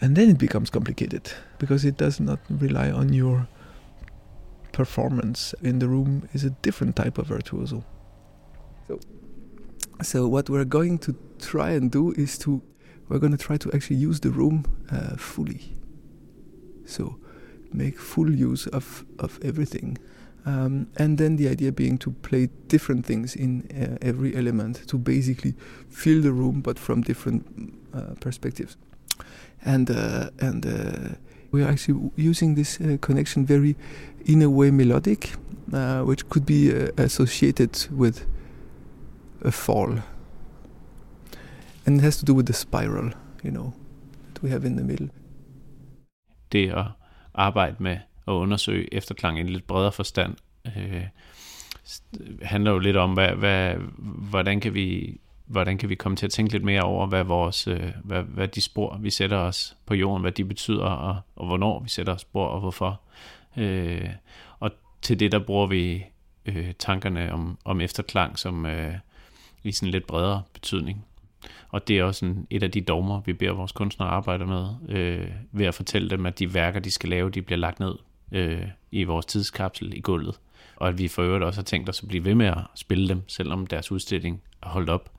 And 0.00 0.16
then 0.16 0.30
it 0.30 0.38
becomes 0.38 0.70
complicated 0.70 1.32
because 1.58 1.84
it 1.84 1.96
does 1.96 2.20
not 2.20 2.40
rely 2.48 2.90
on 2.90 3.12
your 3.12 3.48
performance 4.72 5.54
in 5.62 5.78
the 5.78 5.88
room 5.88 6.28
is 6.32 6.44
a 6.44 6.50
different 6.50 6.96
type 6.96 7.18
of 7.18 7.26
virtuoso. 7.26 7.84
So, 8.88 9.00
so 10.02 10.28
what 10.28 10.48
we're 10.48 10.64
going 10.64 10.98
to 11.00 11.14
try 11.38 11.70
and 11.70 11.90
do 11.90 12.12
is 12.12 12.38
to 12.38 12.62
we're 13.08 13.18
going 13.18 13.36
to 13.36 13.44
try 13.44 13.56
to 13.56 13.70
actually 13.74 13.96
use 13.96 14.20
the 14.20 14.30
room 14.30 14.64
uh, 14.90 15.16
fully. 15.16 15.74
So 16.86 17.18
make 17.72 17.98
full 17.98 18.30
use 18.30 18.66
of 18.68 19.04
of 19.18 19.38
everything. 19.42 19.98
Um, 20.46 20.86
and 20.96 21.18
then 21.18 21.36
the 21.36 21.48
idea 21.48 21.70
being 21.70 21.98
to 21.98 22.10
play 22.10 22.48
different 22.68 23.04
things 23.04 23.36
in 23.36 23.68
uh, 23.70 23.98
every 24.00 24.34
element 24.34 24.88
to 24.88 24.96
basically 24.96 25.54
fill 25.90 26.22
the 26.22 26.32
room, 26.32 26.62
but 26.62 26.78
from 26.78 27.02
different 27.02 27.44
uh, 27.92 28.14
perspectives. 28.20 28.78
And 29.64 29.90
uh, 29.90 30.30
and 30.40 30.66
uh, 30.66 31.16
we 31.52 31.62
are 31.62 31.68
actually 31.68 32.10
using 32.16 32.54
this 32.54 32.80
uh, 32.80 32.96
connection 33.00 33.46
very, 33.46 33.76
in 34.24 34.42
a 34.42 34.48
way, 34.48 34.70
melodic, 34.70 35.32
uh, 35.72 36.00
which 36.02 36.28
could 36.28 36.46
be 36.46 36.72
uh, 36.72 36.88
associated 36.96 37.88
with 37.90 38.26
a 39.44 39.50
fall. 39.50 39.98
And 41.86 41.98
it 41.98 42.02
has 42.02 42.16
to 42.18 42.24
do 42.24 42.34
with 42.34 42.46
the 42.46 42.52
spiral, 42.52 43.10
you 43.42 43.50
know, 43.50 43.72
that 44.34 44.42
we 44.42 44.50
have 44.50 44.64
in 44.66 44.76
the 44.76 44.84
middle. 44.84 45.08
det 46.52 46.70
at 46.70 46.86
arbejde 47.34 47.76
med 47.78 47.96
at 48.28 48.32
undersøge 48.32 48.94
efterklang 48.94 49.38
i 49.38 49.40
en 49.40 49.48
lidt 49.48 49.66
bredere 49.66 49.92
forstand, 49.92 50.36
øh, 50.76 51.04
handler 52.42 52.70
jo 52.70 52.78
lidt 52.78 52.96
om, 52.96 53.12
hvad, 53.12 53.28
hvad, 53.28 53.74
hvordan, 54.30 54.60
kan 54.60 54.74
vi, 54.74 55.16
hvordan 55.50 55.78
kan 55.78 55.88
vi 55.88 55.94
komme 55.94 56.16
til 56.16 56.26
at 56.26 56.32
tænke 56.32 56.52
lidt 56.52 56.64
mere 56.64 56.82
over, 56.82 57.06
hvad, 57.06 57.24
vores, 57.24 57.68
øh, 57.68 57.92
hvad, 58.04 58.22
hvad 58.22 58.48
de 58.48 58.60
spor, 58.60 58.98
vi 59.00 59.10
sætter 59.10 59.36
os 59.36 59.76
på 59.86 59.94
jorden, 59.94 60.20
hvad 60.22 60.32
de 60.32 60.44
betyder, 60.44 60.84
og, 60.84 61.20
og 61.36 61.46
hvornår 61.46 61.80
vi 61.80 61.88
sætter 61.88 62.14
os 62.14 62.20
spor, 62.20 62.46
og 62.46 62.60
hvorfor. 62.60 63.00
Øh, 63.56 64.08
og 64.60 64.70
til 65.02 65.20
det, 65.20 65.32
der 65.32 65.38
bruger 65.38 65.66
vi 65.66 66.04
øh, 66.46 66.72
tankerne 66.78 67.32
om, 67.32 67.58
om 67.64 67.80
efterklang 67.80 68.38
som 68.38 68.66
øh, 68.66 68.94
i 69.64 69.72
sådan 69.72 69.90
lidt 69.90 70.06
bredere 70.06 70.42
betydning. 70.52 71.04
Og 71.68 71.88
det 71.88 71.98
er 71.98 72.04
også 72.04 72.26
en, 72.26 72.46
et 72.50 72.62
af 72.62 72.70
de 72.70 72.80
dogmer, 72.80 73.20
vi 73.20 73.32
beder 73.32 73.52
vores 73.52 73.72
kunstnere 73.72 74.08
arbejde 74.08 74.46
med, 74.46 74.66
øh, 74.88 75.28
ved 75.52 75.66
at 75.66 75.74
fortælle 75.74 76.10
dem, 76.10 76.26
at 76.26 76.38
de 76.38 76.54
værker, 76.54 76.80
de 76.80 76.90
skal 76.90 77.08
lave, 77.08 77.30
de 77.30 77.42
bliver 77.42 77.58
lagt 77.58 77.80
ned 77.80 77.94
øh, 78.32 78.66
i 78.90 79.04
vores 79.04 79.26
tidskapsel 79.26 79.96
i 79.96 80.00
gulvet. 80.00 80.40
Og 80.76 80.88
at 80.88 80.98
vi 80.98 81.08
for 81.08 81.22
øvrigt 81.22 81.44
også 81.44 81.60
har 81.60 81.64
tænkt 81.64 81.88
os 81.88 82.02
at 82.02 82.08
blive 82.08 82.24
ved 82.24 82.34
med 82.34 82.46
at 82.46 82.58
spille 82.74 83.08
dem, 83.08 83.22
selvom 83.26 83.66
deres 83.66 83.92
udstilling 83.92 84.42
er 84.62 84.68
holdt 84.68 84.90
op 84.90 85.10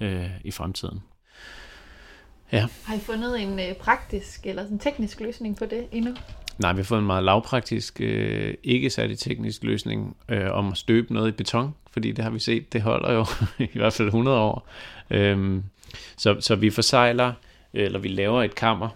øh, 0.00 0.30
i 0.44 0.50
fremtiden. 0.50 1.00
Har 2.50 2.94
I 2.94 2.98
fundet 2.98 3.42
en 3.42 3.60
øh, 3.60 3.74
praktisk 3.74 4.46
eller 4.46 4.62
sådan 4.62 4.78
teknisk 4.78 5.20
løsning 5.20 5.56
på 5.56 5.64
det 5.64 5.86
endnu? 5.92 6.14
Nej, 6.58 6.72
vi 6.72 6.78
har 6.78 6.84
fået 6.84 6.98
en 6.98 7.06
meget 7.06 7.24
lavpraktisk, 7.24 8.00
øh, 8.00 8.54
ikke 8.62 8.90
særlig 8.90 9.18
teknisk 9.18 9.64
løsning 9.64 10.16
øh, 10.28 10.52
om 10.52 10.68
at 10.68 10.78
støbe 10.78 11.14
noget 11.14 11.28
i 11.28 11.32
beton, 11.32 11.74
fordi 11.90 12.12
det 12.12 12.24
har 12.24 12.30
vi 12.30 12.38
set, 12.38 12.72
det 12.72 12.82
holder 12.82 13.12
jo 13.12 13.26
i 13.74 13.78
hvert 13.78 13.92
fald 13.92 14.08
100 14.08 14.38
år. 14.38 14.68
Øhm, 15.10 15.64
så, 16.16 16.36
så 16.40 16.54
vi 16.54 16.70
forsejler, 16.70 17.32
eller 17.72 17.98
vi 17.98 18.08
laver 18.08 18.42
et 18.42 18.54
kammer, 18.54 18.88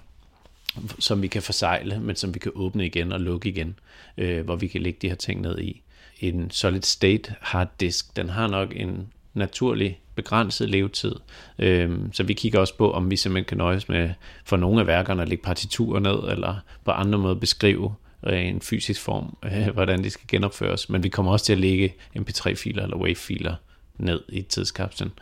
som 0.99 1.23
vi 1.23 1.29
kan 1.29 1.43
forsejle, 1.43 2.01
men 2.01 2.17
som 2.17 2.35
vi 2.35 2.39
kan 2.39 2.53
åbne 2.55 2.87
igen 2.87 3.13
og 3.13 3.21
lukke 3.21 3.49
igen, 3.49 3.79
øh, 4.19 4.45
hvor 4.45 4.57
vi 4.57 4.67
kan 4.67 4.83
lægge 4.83 4.99
de 5.03 5.09
her 5.09 5.17
ting 5.17 5.41
ned 5.41 5.59
i. 5.59 5.83
En 6.21 6.51
solid 6.51 6.83
state 6.83 7.35
hard 7.41 7.69
disk, 7.81 8.17
den 8.17 8.29
har 8.29 8.49
nok 8.49 8.73
en 8.77 9.09
naturlig 9.35 10.01
begrænset 10.15 10.71
levetid. 10.71 11.15
Øhm, 11.59 12.13
så 12.13 12.23
vi 12.23 12.33
kigger 12.33 12.61
også 12.61 12.77
på, 12.77 12.93
om 12.93 13.11
vi 13.11 13.17
simpelthen 13.17 13.45
kan 13.45 13.59
nøjes 13.59 13.89
med 13.89 14.11
for 14.45 14.57
nogle 14.57 14.81
af 14.81 14.87
værkerne 14.87 15.23
at 15.23 15.29
lægge 15.29 15.45
partiturer 15.45 16.01
ned, 16.01 16.33
eller 16.33 16.57
på 16.85 16.91
andre 16.91 17.19
måder 17.19 17.35
beskrive 17.35 17.95
øh, 18.27 18.47
en 18.47 18.61
fysisk 18.61 19.01
form, 19.01 19.37
øh, 19.45 19.69
hvordan 19.75 20.05
de 20.05 20.11
skal 20.11 20.27
genopføres. 20.29 20.89
Men 20.89 21.03
vi 21.03 21.09
kommer 21.09 21.33
også 21.33 21.45
til 21.45 21.53
at 21.53 21.59
lægge 21.59 21.95
mp3-filer 22.17 22.83
eller 22.83 22.97
wave-filer 22.97 23.55
ned 23.97 24.21
i 24.29 24.43
tidskapslen, 24.43 25.13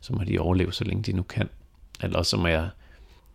så 0.00 0.12
må 0.12 0.24
de 0.24 0.38
overleve, 0.38 0.72
så 0.72 0.84
længe 0.84 1.02
de 1.02 1.12
nu 1.12 1.22
kan. 1.22 1.48
Eller 2.02 2.22
så 2.22 2.36
må 2.36 2.46
jeg 2.46 2.68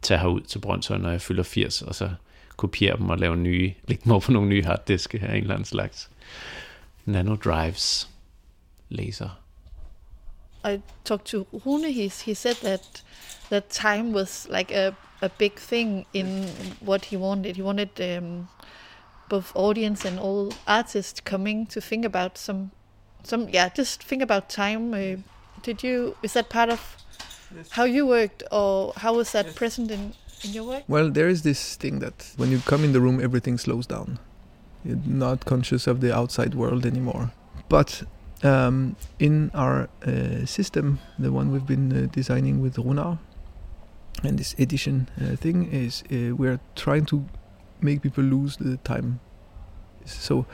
tage 0.02 0.20
herud 0.20 0.42
til 0.42 0.60
Brøndshøj, 0.60 0.98
når 0.98 1.10
jeg 1.10 1.22
fylder 1.22 1.44
80, 1.44 1.82
og 1.82 1.96
så 1.96 2.10
kopiere 2.58 2.98
dem 2.98 3.10
og 3.10 3.18
lave 3.18 3.38
nye, 3.38 3.74
lægge 3.88 4.04
dem 4.04 4.12
over 4.12 4.22
på 4.22 4.32
nogle 4.32 4.50
nye 4.50 4.64
harddiske 4.64 5.20
af 5.20 5.36
en 5.36 5.42
eller 5.42 5.54
anden 5.54 5.66
slags 5.66 6.10
nano 7.06 7.36
drives 7.36 8.10
laser. 8.90 9.43
I 10.64 10.82
talked 11.04 11.28
to 11.28 11.46
Rune. 11.66 11.84
He 11.84 12.08
he 12.08 12.34
said 12.34 12.58
that 12.58 13.02
that 13.50 13.70
time 13.70 14.14
was 14.14 14.48
like 14.50 14.72
a 14.72 14.96
a 15.22 15.30
big 15.30 15.60
thing 15.60 16.06
in 16.14 16.48
what 16.80 17.06
he 17.06 17.18
wanted. 17.18 17.56
He 17.56 17.62
wanted 17.62 17.90
um, 18.02 18.50
both 19.30 19.52
audience 19.56 20.06
and 20.06 20.20
all 20.20 20.54
artists 20.68 21.20
coming 21.22 21.66
to 21.68 21.82
think 21.82 22.06
about 22.06 22.38
some 22.38 22.72
some 23.24 23.48
yeah 23.50 23.70
just 23.70 24.04
think 24.04 24.22
about 24.22 24.50
time. 24.50 24.94
Uh, 24.94 25.18
did 25.62 25.84
you 25.84 26.16
is 26.24 26.34
that 26.34 26.50
part 26.50 26.70
of 26.70 26.98
how 27.72 27.84
you 27.84 28.06
worked 28.08 28.44
or 28.52 28.94
how 28.98 29.14
was 29.14 29.32
that 29.32 29.56
present 29.56 29.92
in 29.92 30.14
in 30.44 30.52
your 30.52 30.64
work? 30.66 30.84
Well, 30.88 31.10
there 31.10 31.30
is 31.30 31.42
this 31.44 31.76
thing 31.76 32.00
that 32.00 32.34
when 32.38 32.52
you 32.52 32.60
come 32.60 32.84
in 32.84 32.94
the 32.94 33.02
room, 33.02 33.22
everything 33.22 33.58
slows 33.58 33.88
down. 33.88 34.20
You're 34.84 34.98
not 35.06 35.46
conscious 35.46 35.88
of 35.88 36.02
the 36.02 36.14
outside 36.14 36.54
world 36.56 36.86
anymore. 36.86 37.32
But 37.70 38.04
um, 38.44 38.96
in 39.20 39.52
our 39.54 39.90
uh, 40.06 40.46
system, 40.46 41.00
the 41.18 41.32
one 41.32 41.52
we've 41.52 41.66
been 41.66 41.92
uh, 41.92 42.08
designing 42.12 42.62
with 42.62 42.76
Runar, 42.76 43.20
and 44.24 44.38
this 44.38 44.54
edition 44.60 45.10
uh, 45.20 45.36
thing 45.36 45.72
is 45.72 46.04
uh, 46.12 46.36
we're 46.36 46.60
trying 46.76 47.06
to 47.08 47.26
make 47.82 48.02
people 48.02 48.24
lose 48.24 48.58
the 48.58 48.78
time. 48.78 49.20
So 50.06 50.46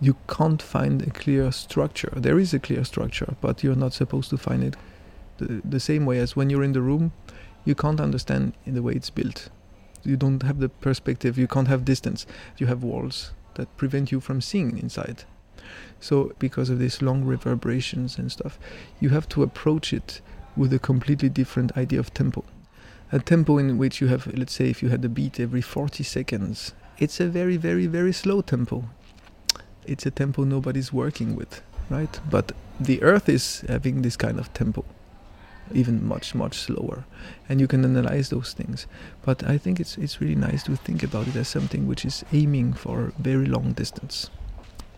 you 0.00 0.16
can't 0.28 0.60
find 0.60 1.02
a 1.02 1.10
clear 1.10 1.52
structure. 1.52 2.12
There 2.16 2.38
is 2.38 2.52
a 2.54 2.58
clear 2.58 2.84
structure, 2.84 3.36
but 3.40 3.62
you're 3.62 3.76
not 3.76 3.92
supposed 3.92 4.30
to 4.30 4.36
find 4.36 4.64
it 4.64 4.76
the, 5.38 5.62
the 5.64 5.80
same 5.80 6.06
way 6.06 6.18
as 6.18 6.36
when 6.36 6.50
you're 6.50 6.64
in 6.64 6.72
the 6.72 6.80
room. 6.80 7.12
You 7.64 7.74
can't 7.74 8.00
understand 8.00 8.54
in 8.66 8.74
the 8.74 8.82
way 8.82 8.94
it's 8.94 9.10
built. 9.10 9.48
You 10.02 10.16
don't 10.16 10.42
have 10.42 10.60
the 10.60 10.68
perspective. 10.68 11.38
You 11.38 11.46
can't 11.46 11.68
have 11.68 11.84
distance. 11.84 12.26
You 12.58 12.66
have 12.66 12.82
walls 12.82 13.32
that 13.54 13.74
prevent 13.76 14.12
you 14.12 14.20
from 14.20 14.40
seeing 14.40 14.76
inside. 14.76 15.24
So 16.00 16.32
because 16.38 16.70
of 16.70 16.78
these 16.78 17.00
long 17.00 17.24
reverberations 17.24 18.18
and 18.18 18.30
stuff, 18.30 18.58
you 19.00 19.10
have 19.10 19.28
to 19.30 19.42
approach 19.42 19.92
it 19.92 20.20
with 20.56 20.72
a 20.72 20.78
completely 20.78 21.28
different 21.28 21.76
idea 21.76 21.98
of 21.98 22.12
tempo. 22.14 22.44
A 23.12 23.18
tempo 23.18 23.58
in 23.58 23.78
which 23.78 24.00
you 24.00 24.08
have, 24.08 24.26
let's 24.36 24.54
say, 24.54 24.70
if 24.70 24.82
you 24.82 24.88
had 24.88 25.04
a 25.04 25.08
beat 25.08 25.40
every 25.40 25.60
40 25.60 26.02
seconds, 26.04 26.74
it's 26.98 27.20
a 27.20 27.26
very, 27.26 27.56
very, 27.56 27.86
very 27.86 28.12
slow 28.12 28.40
tempo. 28.40 28.84
It's 29.86 30.06
a 30.06 30.10
tempo 30.10 30.44
nobody's 30.44 30.92
working 30.92 31.36
with, 31.36 31.62
right? 31.90 32.20
But 32.30 32.52
the 32.80 33.02
earth 33.02 33.28
is 33.28 33.62
having 33.68 34.02
this 34.02 34.16
kind 34.16 34.38
of 34.38 34.52
tempo, 34.54 34.84
even 35.72 36.06
much, 36.06 36.34
much 36.34 36.58
slower. 36.58 37.04
And 37.48 37.60
you 37.60 37.66
can 37.66 37.84
analyze 37.84 38.30
those 38.30 38.52
things. 38.52 38.86
But 39.22 39.44
I 39.44 39.58
think 39.58 39.80
it's, 39.80 39.98
it's 39.98 40.20
really 40.20 40.34
nice 40.34 40.62
to 40.64 40.76
think 40.76 41.02
about 41.02 41.28
it 41.28 41.36
as 41.36 41.48
something 41.48 41.86
which 41.86 42.04
is 42.04 42.24
aiming 42.32 42.72
for 42.74 43.12
very 43.18 43.46
long 43.46 43.72
distance 43.72 44.30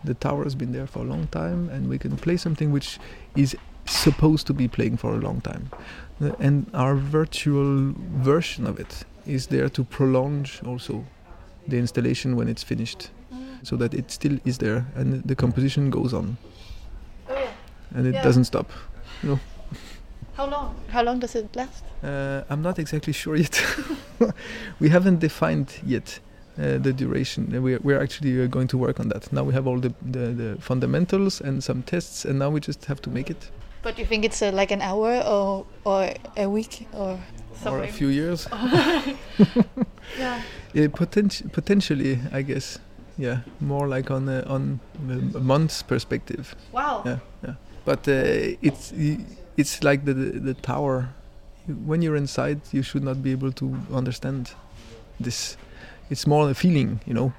the 0.03 0.13
tower 0.13 0.43
has 0.43 0.55
been 0.55 0.71
there 0.71 0.87
for 0.87 0.99
a 0.99 1.03
long 1.07 1.27
time 1.27 1.69
and 1.69 1.89
we 1.89 1.97
can 1.97 2.15
play 2.17 2.37
something 2.37 2.71
which 2.71 2.99
is 3.35 3.55
supposed 3.85 4.45
to 4.47 4.53
be 4.53 4.67
playing 4.67 4.97
for 4.97 5.13
a 5.13 5.17
long 5.17 5.41
time 5.41 5.69
and 6.39 6.65
our 6.73 6.95
virtual 6.95 7.93
version 8.23 8.67
of 8.67 8.79
it 8.79 9.05
is 9.25 9.47
there 9.47 9.69
to 9.69 9.83
prolong 9.83 10.45
also 10.65 11.03
the 11.67 11.77
installation 11.77 12.35
when 12.35 12.47
it's 12.47 12.63
finished 12.63 13.09
so 13.63 13.75
that 13.75 13.93
it 13.93 14.11
still 14.11 14.37
is 14.45 14.57
there 14.57 14.85
and 14.95 15.23
the 15.23 15.35
composition 15.35 15.89
goes 15.89 16.13
on 16.13 16.37
Oh 17.29 17.47
and 17.95 18.07
it 18.07 18.13
Yeah. 18.13 18.23
doesn't 18.23 18.45
stop 18.45 18.71
How 20.35 20.45
long? 20.45 20.75
How 20.89 21.03
long 21.03 21.19
does 21.19 21.35
it 21.35 21.55
last? 21.55 21.83
uh, 22.03 22.43
i'm 22.49 22.61
not 22.61 22.77
exactly 22.79 23.13
sure 23.13 23.35
yet 23.35 23.61
we 24.79 24.89
haven't 24.89 25.19
defined 25.19 25.69
yet 25.85 26.19
uh, 26.59 26.77
the 26.83 26.93
duration 26.93 27.43
Uh, 27.55 27.61
we're, 27.61 27.79
we're 27.83 28.01
actually 28.01 28.41
uh, 28.43 28.47
going 28.47 28.67
to 28.67 28.77
work 28.77 28.99
on 28.99 29.09
that 29.09 29.31
now 29.31 29.43
we 29.43 29.53
have 29.53 29.67
all 29.69 29.79
the, 29.79 29.93
the, 30.11 30.33
the 30.33 30.57
fundamentals 30.61 31.41
and 31.41 31.63
some 31.63 31.81
tests 31.83 32.25
and 32.25 32.39
now 32.39 32.49
we 32.49 32.59
just 32.59 32.85
have 32.85 33.01
to 33.01 33.09
make 33.09 33.29
it 33.29 33.51
But 33.83 33.97
you 33.99 34.05
think 34.05 34.25
it's 34.25 34.41
uh, 34.41 34.51
like 34.61 34.73
an 34.73 34.81
hour 34.81 35.21
or 35.25 35.65
or 35.85 36.13
a 36.35 36.47
week 36.47 36.87
or 36.93 37.17
something? 37.53 37.81
or 37.81 37.83
a 37.83 37.87
few 37.91 38.07
years 38.09 38.47
yeah. 40.19 40.41
Yeah, 40.73 40.87
potent- 40.89 41.51
potentially, 41.53 42.19
I 42.31 42.41
guess. 42.43 42.79
Yeah, 43.17 43.37
more 43.59 43.87
like 43.87 44.11
on 44.11 44.29
a, 44.29 44.41
on 44.43 44.79
a 45.35 45.39
month's 45.39 45.81
perspective. 45.81 46.55
Wow. 46.71 47.01
Yeah, 47.05 47.19
yeah. 47.43 47.53
But 47.85 48.07
uh, 48.07 48.57
it's 48.61 48.93
it's 49.57 49.83
like 49.83 50.05
the 50.05 50.13
the 50.13 50.53
tower. 50.53 51.09
When 51.85 52.01
you're 52.03 52.15
inside, 52.17 52.59
you 52.71 52.83
should 52.83 53.03
not 53.03 53.23
be 53.23 53.31
able 53.31 53.51
to 53.53 53.75
understand 53.91 54.51
this. 55.19 55.57
It's 56.09 56.27
more 56.27 56.49
a 56.49 56.53
feeling, 56.53 56.99
you 57.07 57.13
know, 57.13 57.31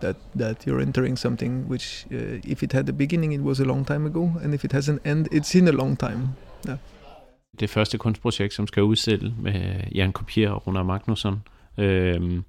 that 0.00 0.16
that 0.38 0.66
you're 0.66 0.82
entering 0.82 1.18
something 1.18 1.70
which, 1.70 2.06
uh, 2.12 2.52
if 2.52 2.62
it 2.62 2.72
had 2.72 2.88
a 2.88 2.92
beginning, 2.92 3.32
it 3.32 3.40
was 3.40 3.60
a 3.60 3.64
long 3.64 3.86
time 3.86 4.06
ago, 4.06 4.32
and 4.42 4.54
if 4.54 4.64
it 4.64 4.72
has 4.72 4.88
an 4.88 4.98
end, 5.04 5.28
it's 5.32 5.58
in 5.58 5.68
a 5.68 5.72
long 5.72 5.98
time. 5.98 6.28
det 7.60 7.70
første 7.70 7.98
kunstprojekt, 7.98 8.54
som 8.54 8.66
skal 8.66 8.82
udstille 8.82 9.34
med 9.38 9.80
Jan 9.94 10.12
Kopier 10.12 10.50
og 10.50 10.66
Runa 10.66 10.82
Magnusson, 10.82 11.42
øh, 11.78 12.42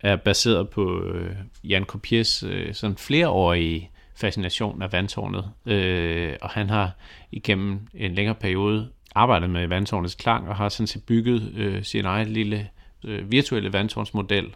er 0.00 0.16
baseret 0.16 0.68
på 0.68 1.02
øh, 1.02 1.36
Jan 1.64 1.84
Kopiers 1.84 2.42
øh, 2.42 2.74
sådan 2.74 2.96
flereårige 2.96 3.90
fascination 4.16 4.82
af 4.82 4.92
vandtårnet. 4.92 5.50
Øh, 5.66 6.32
og 6.42 6.50
han 6.50 6.70
har 6.70 6.90
igennem 7.32 7.80
en 7.94 8.14
længere 8.14 8.34
periode 8.34 8.88
arbejdet 9.14 9.50
med 9.50 9.66
vandtårnets 9.66 10.14
klang, 10.14 10.48
og 10.48 10.56
har 10.56 10.68
sådan 10.68 10.86
set 10.86 11.02
bygget 11.04 11.52
øh, 11.56 11.82
sin 11.82 12.04
egen 12.04 12.28
lille 12.28 12.68
øh, 13.04 13.30
virtuelle 13.30 13.72
vandtårnsmodel 13.72 14.54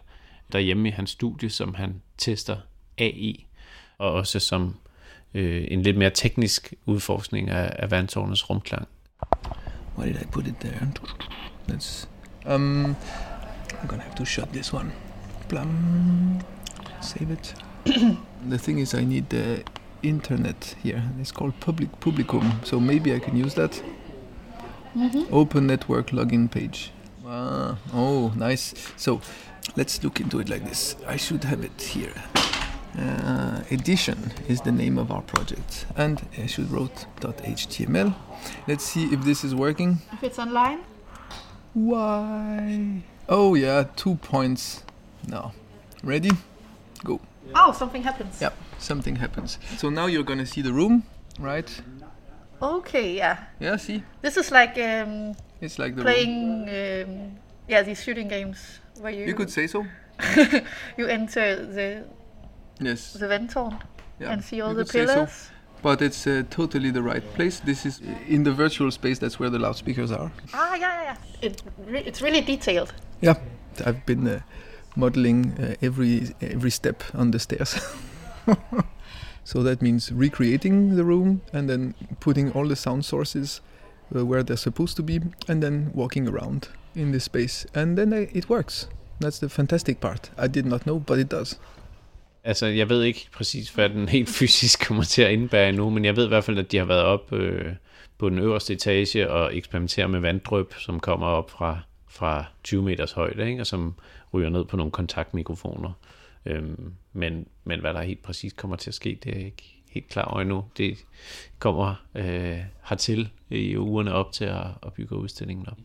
derhjemme 0.51 0.87
i 0.87 0.91
hans 0.91 1.09
studie, 1.09 1.49
som 1.49 1.75
han 1.75 2.01
tester 2.17 2.57
af 2.97 3.13
i, 3.15 3.45
og 3.97 4.13
også 4.13 4.39
som 4.39 4.75
øh, 5.33 5.67
en 5.71 5.81
lidt 5.81 5.97
mere 5.97 6.09
teknisk 6.09 6.73
udforskning 6.85 7.49
af, 7.49 7.73
af 7.75 7.91
vandtårnets 7.91 8.49
rumklang. 8.49 8.87
Why 9.97 10.07
did 10.07 10.21
I 10.21 10.25
put 10.31 10.47
it 10.47 10.55
there? 10.59 10.91
Let's. 11.69 12.07
Um, 12.45 12.95
I'm 13.71 13.87
gonna 13.87 14.03
have 14.03 14.15
to 14.15 14.25
shut 14.25 14.47
this 14.53 14.73
one. 14.73 14.91
Blam. 15.49 16.41
Save 17.01 17.33
it. 17.33 17.55
the 18.49 18.57
thing 18.57 18.79
is, 18.79 18.93
I 18.93 19.05
need 19.05 19.23
the 19.29 19.63
internet 20.03 20.77
here. 20.83 21.03
It's 21.21 21.31
called 21.31 21.53
public 21.59 21.89
publicum, 21.99 22.65
so 22.65 22.79
maybe 22.79 23.15
I 23.15 23.19
can 23.19 23.45
use 23.45 23.55
that. 23.55 23.83
Open 25.31 25.67
network 25.67 26.11
login 26.11 26.47
page. 26.47 26.91
Ah, 27.31 27.77
oh, 27.93 28.33
nice. 28.35 28.73
So, 28.97 29.21
let's 29.75 30.03
look 30.03 30.19
into 30.19 30.39
it 30.39 30.49
like 30.49 30.65
this. 30.65 30.95
I 31.05 31.15
should 31.15 31.43
have 31.43 31.63
it 31.63 31.79
here. 31.79 32.13
Uh, 32.97 33.61
edition 33.69 34.31
is 34.47 34.61
the 34.61 34.71
name 34.71 34.97
of 34.97 35.11
our 35.11 35.21
project, 35.21 35.85
and 35.95 36.21
I 36.41 36.47
should 36.47 36.71
wrote 36.71 37.05
.html. 37.21 38.15
Let's 38.67 38.83
see 38.83 39.05
if 39.13 39.23
this 39.23 39.43
is 39.43 39.53
working. 39.53 39.99
If 40.11 40.23
it's 40.23 40.39
online. 40.39 40.79
Why? 41.75 43.03
Oh 43.27 43.53
yeah, 43.53 43.85
two 43.95 44.15
points. 44.15 44.83
Now, 45.27 45.53
ready? 46.03 46.31
Go. 47.03 47.21
Oh, 47.53 47.71
something 47.73 48.01
happens. 48.01 48.41
Yep, 48.41 48.57
something 48.79 49.17
happens. 49.17 49.59
So 49.77 49.89
now 49.91 50.07
you're 50.07 50.23
gonna 50.23 50.47
see 50.47 50.63
the 50.63 50.73
room, 50.73 51.03
right? 51.37 51.69
Okay. 52.61 53.15
Yeah. 53.17 53.37
Yeah, 53.59 53.77
see? 53.77 54.03
This 54.21 54.37
is 54.37 54.51
like 54.51 54.77
um, 54.77 55.35
It's 55.61 55.77
like 55.79 55.95
the 55.95 56.01
playing. 56.01 56.63
Um, 56.69 57.31
yeah, 57.67 57.83
these 57.83 58.03
shooting 58.03 58.27
games 58.27 58.79
where 59.01 59.11
you 59.13 59.25
You 59.25 59.35
could 59.35 59.49
say 59.49 59.67
so. 59.67 59.85
you 60.97 61.07
enter 61.07 61.55
the 61.65 62.03
Yes. 62.81 63.13
the 63.13 63.27
Ventorn 63.27 63.79
Yeah. 64.19 64.31
and 64.33 64.43
see 64.43 64.61
all 64.61 64.73
the 64.75 64.85
say 64.85 65.05
so. 65.05 65.13
pillars. 65.13 65.51
But 65.81 66.01
it's 66.01 66.27
uh, 66.27 66.43
totally 66.49 66.91
the 66.91 67.01
right 67.01 67.23
place. 67.35 67.61
This 67.61 67.85
is 67.85 68.01
in 68.27 68.43
the 68.43 68.51
virtual 68.51 68.91
space. 68.91 69.19
That's 69.19 69.39
where 69.39 69.49
the 69.49 69.59
loudspeakers 69.59 70.11
are. 70.11 70.29
Ah, 70.53 70.75
yeah, 70.75 71.01
yeah, 71.03 71.03
yeah. 71.03 71.15
It 71.49 71.61
re- 71.87 72.03
it's 72.05 72.21
really 72.21 72.41
detailed. 72.41 72.93
Yeah, 73.21 73.35
I've 73.85 74.05
been 74.05 74.27
uh, 74.27 74.39
modeling 74.95 75.53
uh, 75.59 75.75
every 75.81 76.35
every 76.41 76.69
step 76.71 77.03
on 77.13 77.31
the 77.31 77.39
stairs. 77.39 77.79
so 79.49 79.63
that 79.63 79.81
means 79.81 80.11
recreating 80.11 80.95
the 80.95 81.03
room 81.03 81.41
and 81.53 81.67
then 81.67 81.95
putting 82.19 82.51
all 82.51 82.67
the 82.67 82.75
sound 82.75 83.03
sources 83.03 83.61
uh, 84.15 84.23
where 84.23 84.43
they're 84.43 84.63
supposed 84.69 84.95
to 84.95 85.03
be, 85.03 85.19
and 85.47 85.63
then 85.63 85.91
walking 85.93 86.27
around 86.27 86.69
in 86.95 87.11
this 87.11 87.23
space, 87.23 87.65
and 87.73 87.97
then 87.97 88.13
I, 88.13 88.29
it 88.33 88.49
works. 88.49 88.87
That's 89.19 89.39
the 89.39 89.49
fantastic 89.49 89.99
part. 89.99 90.29
I 90.37 90.47
did 90.47 90.65
not 90.65 90.81
know, 90.81 90.99
but 90.99 91.17
it 91.19 91.31
does. 91.31 91.59
Altså, 92.43 92.65
jeg 92.65 92.89
ved 92.89 93.03
ikke 93.03 93.27
præcis, 93.33 93.69
hvad 93.69 93.89
den 93.89 94.09
helt 94.15 94.29
fysisk 94.29 94.87
kommer 94.87 95.03
til 95.03 95.21
at 95.21 95.31
indbære 95.31 95.71
nu, 95.71 95.89
men 95.89 96.05
jeg 96.05 96.15
ved 96.15 96.25
i 96.25 96.27
hvert 96.27 96.43
fald, 96.43 96.57
at 96.59 96.71
de 96.71 96.77
har 96.77 96.85
været 96.85 97.03
op 97.03 97.33
øh, 97.33 97.73
på 98.17 98.29
den 98.29 98.39
øverste 98.39 98.73
etage 98.73 99.29
og 99.29 99.55
eksperimenterer 99.55 100.07
med 100.07 100.19
vanddrøb, 100.19 100.73
som 100.79 100.99
kommer 100.99 101.27
op 101.27 101.51
fra, 101.51 101.79
fra 102.09 102.45
20 102.63 102.83
meters 102.83 103.11
højde, 103.11 103.49
ikke? 103.49 103.61
og 103.61 103.67
som 103.67 103.93
ryger 104.33 104.49
ned 104.49 104.65
på 104.65 104.77
nogle 104.77 104.91
kontaktmikrofoner. 104.91 105.91
Øhm, 106.45 106.93
men, 107.13 107.47
men 107.63 107.79
hvad 107.79 107.93
der 107.93 108.01
helt 108.01 108.21
præcis 108.21 108.53
kommer 108.53 108.75
til 108.75 108.89
at 108.89 108.93
ske, 108.93 109.19
det 109.23 109.31
er 109.31 109.37
jeg 109.37 109.45
ikke 109.45 109.75
helt 109.91 110.07
klar 110.07 110.23
over 110.23 110.41
endnu. 110.41 110.65
Det 110.77 110.97
kommer 111.59 112.05
øh, 112.15 112.59
hertil 112.89 113.29
i 113.49 113.77
ugerne 113.77 114.13
op 114.13 114.31
til 114.31 114.45
at, 114.45 114.65
at 114.85 114.93
bygge 114.93 115.15
udstillingen 115.15 115.69
op. 115.69 115.77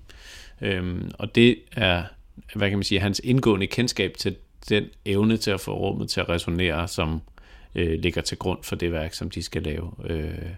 Øhm, 0.60 1.10
og 1.18 1.34
det 1.34 1.58
er, 1.72 2.04
hvad 2.54 2.68
kan 2.68 2.78
man 2.78 2.84
sige, 2.84 3.00
hans 3.00 3.20
indgående 3.24 3.66
kendskab 3.66 4.14
til 4.16 4.36
den 4.68 4.84
evne 5.04 5.36
til 5.36 5.50
at 5.50 5.60
få 5.60 5.78
rummet 5.78 6.10
til 6.10 6.20
at 6.20 6.28
resonere, 6.28 6.88
som 6.88 7.20
øh, 7.74 7.98
ligger 8.00 8.22
til 8.22 8.38
grund 8.38 8.62
for 8.62 8.76
det 8.76 8.92
værk, 8.92 9.14
som 9.14 9.30
de 9.30 9.42
skal 9.42 9.62
lave. 9.62 9.92
Øh, 10.04 10.50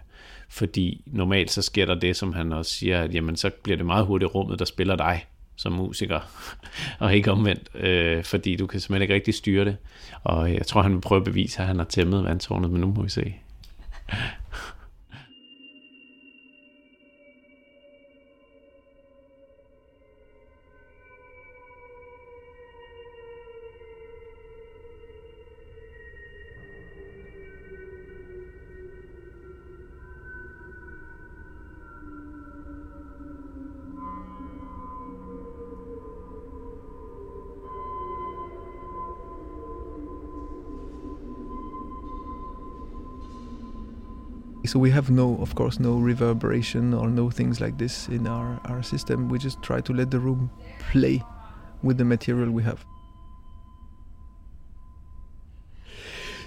fordi 0.49 1.03
normalt 1.05 1.51
så 1.51 1.61
sker 1.61 1.85
der 1.85 1.95
det, 1.95 2.15
som 2.15 2.33
han 2.33 2.53
også 2.53 2.71
siger, 2.71 3.01
at 3.01 3.13
jamen, 3.13 3.35
så 3.35 3.49
bliver 3.63 3.77
det 3.77 3.85
meget 3.85 4.05
hurtigt 4.05 4.35
rummet, 4.35 4.59
der 4.59 4.65
spiller 4.65 4.95
dig 4.95 5.25
som 5.57 5.71
musiker, 5.71 6.19
og 6.99 7.15
ikke 7.15 7.31
omvendt, 7.31 7.75
øh, 7.75 8.23
fordi 8.23 8.55
du 8.55 8.67
kan 8.67 8.79
simpelthen 8.79 9.01
ikke 9.01 9.13
rigtig 9.13 9.33
styre 9.33 9.65
det. 9.65 9.77
Og 10.23 10.53
jeg 10.53 10.67
tror, 10.67 10.81
han 10.81 10.93
vil 10.93 11.01
prøve 11.01 11.19
at 11.19 11.25
bevise, 11.25 11.61
at 11.61 11.67
han 11.67 11.77
har 11.77 11.85
tæmmet 11.85 12.23
vandtårnet, 12.23 12.71
men 12.71 12.81
nu 12.81 12.87
må 12.87 13.03
vi 13.03 13.09
se. 13.09 13.35
So 44.67 44.79
we 44.79 44.91
have 44.91 45.09
no, 45.09 45.37
of 45.39 45.55
course, 45.55 45.79
no 45.79 45.95
reverberation 45.95 46.93
or 46.93 47.09
no 47.09 47.29
things 47.29 47.61
like 47.61 47.77
this 47.77 48.09
in 48.09 48.27
our, 48.27 48.59
our 48.65 48.83
system. 48.83 49.29
We 49.29 49.39
just 49.39 49.63
try 49.63 49.79
to 49.79 49.93
let 49.93 50.11
the 50.11 50.19
room 50.19 50.51
play 50.91 51.23
with 51.83 51.97
the 51.97 52.03
material 52.03 52.51
we 52.51 52.63
have. 52.63 52.85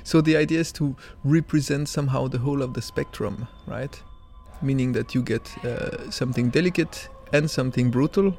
So 0.02 0.20
the 0.20 0.36
idea 0.36 0.60
is 0.60 0.70
to 0.72 0.94
represent 1.24 1.88
somehow 1.88 2.28
the 2.28 2.38
whole 2.38 2.62
of 2.62 2.74
the 2.74 2.82
spectrum, 2.82 3.48
right? 3.66 4.02
Meaning 4.60 4.92
that 4.92 5.14
you 5.14 5.22
get 5.22 5.56
uh, 5.64 6.10
something 6.10 6.50
delicate 6.50 7.08
and 7.32 7.50
something 7.50 7.90
brutal. 7.90 8.36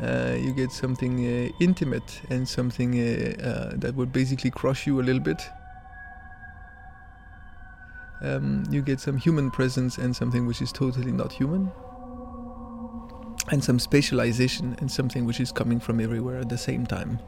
Uh, 0.00 0.34
you 0.38 0.54
get 0.54 0.72
something 0.72 1.26
uh, 1.26 1.52
intimate 1.60 2.22
and 2.30 2.48
something 2.48 2.98
uh, 2.98 3.42
uh, 3.42 3.72
that 3.76 3.94
would 3.94 4.12
basically 4.12 4.50
crush 4.50 4.86
you 4.86 5.00
a 5.00 5.02
little 5.02 5.22
bit. 5.22 5.42
Um, 8.24 8.64
you 8.70 8.80
get 8.80 9.00
some 9.00 9.18
human 9.18 9.50
presence 9.50 9.98
and 9.98 10.16
something 10.16 10.46
which 10.46 10.62
is 10.62 10.72
totally 10.72 11.12
not 11.12 11.32
human. 11.32 11.70
And 13.50 13.62
some 13.62 13.78
spatialization 13.78 14.80
and 14.80 14.90
something 14.90 15.26
which 15.26 15.40
is 15.40 15.52
coming 15.52 15.78
from 15.78 16.00
everywhere 16.00 16.38
at 16.38 16.48
the 16.48 16.56
same 16.56 16.86
time. 16.86 17.18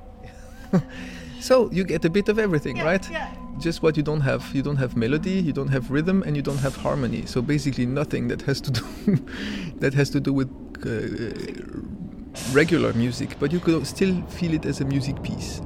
so 1.40 1.70
you 1.70 1.84
get 1.84 2.04
a 2.06 2.10
bit 2.10 2.28
of 2.30 2.38
everything, 2.38 2.78
right? 2.78 3.08
Yeah. 3.10 3.30
Just 3.58 3.82
what 3.82 3.96
you 3.96 4.02
don't 4.02 4.22
have. 4.22 4.54
You 4.54 4.62
don't 4.62 4.76
have 4.76 4.96
melody, 4.96 5.32
you 5.32 5.52
don't 5.52 5.68
have 5.68 5.90
rhythm, 5.90 6.22
and 6.22 6.34
you 6.34 6.42
don't 6.42 6.58
have 6.58 6.76
harmony. 6.76 7.26
So 7.26 7.42
basically 7.42 7.84
nothing 7.84 8.28
that 8.28 8.42
has 8.42 8.60
to 8.62 8.70
do 8.70 8.82
that 9.76 9.92
has 9.92 10.08
to 10.10 10.20
do 10.20 10.32
with 10.32 10.48
uh, 10.86 12.52
regular 12.52 12.92
music, 12.94 13.36
but 13.38 13.52
you 13.52 13.60
could 13.60 13.86
still 13.86 14.22
feel 14.28 14.54
it 14.54 14.64
as 14.64 14.80
a 14.80 14.84
music 14.84 15.22
piece. 15.22 15.60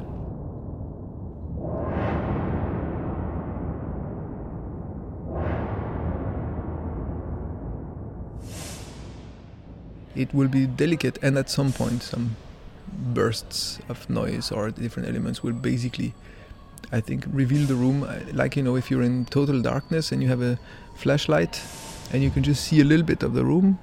It 10.21 10.35
will 10.35 10.49
be 10.49 10.67
delicate 10.67 11.19
and 11.23 11.39
at 11.39 11.49
some 11.49 11.73
point 11.73 12.03
some 12.03 12.37
bursts 13.19 13.79
of 13.89 14.09
noise 14.11 14.51
or 14.53 14.71
different 14.71 15.09
elements 15.09 15.43
will 15.43 15.53
basically 15.53 16.13
i 16.93 17.01
think 17.01 17.25
reveal 17.33 17.67
the 17.67 17.75
room. 17.75 18.07
Like 18.33 18.57
you 18.57 18.63
know 18.63 18.77
if 18.77 18.91
you're 18.91 19.03
in 19.03 19.25
total 19.27 19.63
darkness 19.63 20.13
and 20.13 20.23
you 20.23 20.29
have 20.29 20.43
a 20.43 20.59
flashlight 20.97 21.61
and 22.13 22.23
you 22.23 22.31
can 22.31 22.43
just 22.43 22.65
see 22.65 22.81
a 22.81 22.85
little 22.85 23.07
bit 23.07 23.23
of 23.23 23.35
the 23.35 23.45
room 23.45 23.79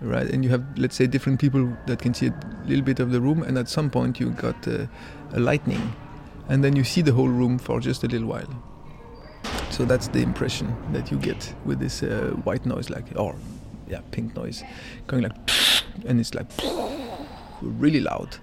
right? 0.00 0.28
And 0.30 0.44
you 0.44 0.50
have 0.50 0.64
let's 0.78 0.96
say 0.96 1.06
different 1.06 1.40
people 1.40 1.76
that 1.86 2.00
can 2.00 2.14
see 2.14 2.28
a 2.28 2.34
little 2.66 2.84
bit 2.84 3.00
of 3.00 3.10
the 3.10 3.20
room 3.20 3.42
and 3.42 3.58
at 3.58 3.68
some 3.68 3.90
point 3.90 4.20
you 4.20 4.30
got 4.30 4.66
a, 4.66 4.88
a 5.32 5.40
lightning 5.40 5.92
and 6.48 6.62
then 6.62 6.76
you 6.76 6.84
see 6.84 7.02
the 7.02 7.12
whole 7.12 7.28
room 7.28 7.58
for 7.58 7.80
just 7.80 8.04
a 8.04 8.06
little 8.06 8.28
while. 8.28 8.62
So 9.70 9.84
that's 9.84 10.08
the 10.08 10.20
impression 10.20 10.74
that 10.92 11.10
you 11.10 11.18
get 11.18 11.54
with 11.64 11.78
this 11.78 12.02
uh, 12.02 12.32
white 12.44 12.64
noise 12.66 12.90
like 12.90 13.06
or 13.16 13.34
yeah 13.88 14.00
pink 14.10 14.36
noise. 14.36 14.64
Going 15.06 15.22
like 15.22 15.36
and 16.06 16.20
it's 16.20 16.34
like 16.34 16.46
really 17.62 18.00
loud. 18.00 18.36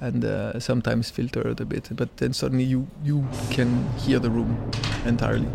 And 0.00 0.24
uh, 0.24 0.60
sometimes 0.60 1.10
filtered 1.10 1.60
a 1.60 1.64
bit 1.64 1.88
but 1.92 2.16
then 2.18 2.32
suddenly 2.32 2.64
you 2.64 2.86
you 3.02 3.26
can 3.50 3.88
hear 3.98 4.18
the 4.18 4.28
room 4.28 4.70
entirely 5.06 5.48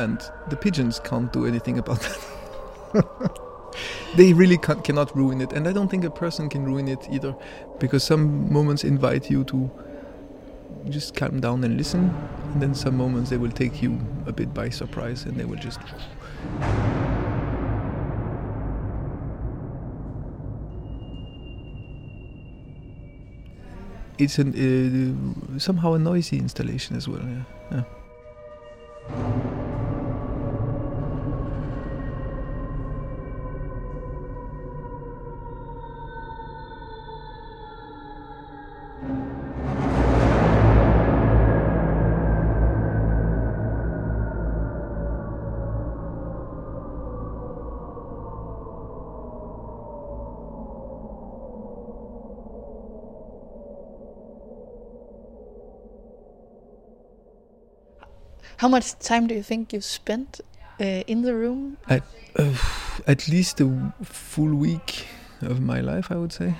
and 0.00 0.30
the 0.48 0.56
pigeons 0.56 0.98
can't 0.98 1.32
do 1.32 1.46
anything 1.46 1.78
about 1.78 2.00
that. 2.00 3.38
they 4.16 4.32
really 4.32 4.56
can, 4.56 4.80
cannot 4.80 5.14
ruin 5.14 5.40
it, 5.40 5.52
and 5.52 5.68
I 5.68 5.72
don't 5.72 5.88
think 5.88 6.04
a 6.04 6.10
person 6.10 6.48
can 6.48 6.64
ruin 6.64 6.88
it 6.88 7.06
either, 7.10 7.36
because 7.78 8.02
some 8.02 8.52
moments 8.52 8.82
invite 8.82 9.30
you 9.30 9.44
to 9.44 9.70
just 10.88 11.14
calm 11.14 11.40
down 11.40 11.62
and 11.64 11.76
listen, 11.76 12.14
and 12.52 12.62
then 12.62 12.74
some 12.74 12.96
moments 12.96 13.30
they 13.30 13.36
will 13.36 13.50
take 13.50 13.82
you 13.82 14.00
a 14.26 14.32
bit 14.32 14.54
by 14.54 14.70
surprise, 14.70 15.24
and 15.24 15.36
they 15.36 15.44
will 15.44 15.58
just. 15.58 15.80
It's 24.18 24.38
an, 24.38 24.52
uh, 25.54 25.58
somehow 25.58 25.94
a 25.94 25.98
noisy 25.98 26.38
installation 26.38 26.94
as 26.96 27.08
well. 27.08 27.22
Yeah. 27.22 27.42
yeah. 27.72 27.99
How 58.60 58.68
much 58.68 58.98
time 58.98 59.26
do 59.26 59.34
you 59.34 59.42
think 59.42 59.72
you 59.72 59.80
spent 59.80 60.42
uh, 60.78 60.84
in 60.84 61.22
the 61.22 61.34
room? 61.34 61.78
At, 61.88 62.02
uh, 62.38 62.54
at 63.06 63.26
least 63.26 63.58
a 63.62 63.94
full 64.02 64.54
week 64.54 65.06
of 65.40 65.62
my 65.62 65.80
life, 65.80 66.12
I 66.12 66.16
would 66.16 66.30
say. 66.30 66.52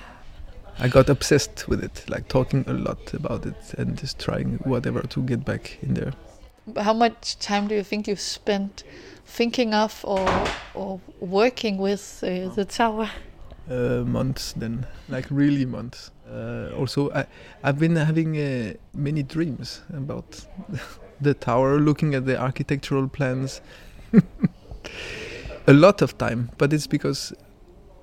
I 0.79 0.87
got 0.87 1.09
obsessed 1.09 1.67
with 1.67 1.83
it, 1.83 2.03
like 2.09 2.27
talking 2.27 2.65
a 2.67 2.73
lot 2.73 3.13
about 3.13 3.45
it 3.45 3.75
and 3.77 3.95
just 3.99 4.17
trying 4.17 4.57
whatever 4.63 5.01
to 5.01 5.21
get 5.21 5.45
back 5.45 5.77
in 5.83 5.93
there. 5.93 6.13
How 6.75 6.93
much 6.93 7.37
time 7.37 7.67
do 7.67 7.75
you 7.75 7.83
think 7.83 8.07
you've 8.07 8.19
spent 8.19 8.83
thinking 9.23 9.75
of 9.75 10.03
or 10.03 10.27
or 10.73 10.99
working 11.19 11.77
with 11.77 12.23
uh, 12.23 12.49
the 12.55 12.65
tower? 12.65 13.11
Uh, 13.69 14.03
months 14.07 14.53
then, 14.53 14.87
like 15.07 15.27
really 15.29 15.65
months. 15.65 16.09
Uh, 16.27 16.71
also, 16.75 17.11
I, 17.11 17.27
I've 17.63 17.77
been 17.77 17.95
having 17.95 18.37
uh, 18.37 18.73
many 18.95 19.21
dreams 19.21 19.81
about 19.93 20.47
the 21.21 21.33
tower, 21.33 21.79
looking 21.79 22.15
at 22.15 22.25
the 22.25 22.39
architectural 22.39 23.07
plans. 23.07 23.61
a 25.67 25.73
lot 25.73 26.01
of 26.01 26.17
time, 26.17 26.49
but 26.57 26.73
it's 26.73 26.87
because 26.87 27.33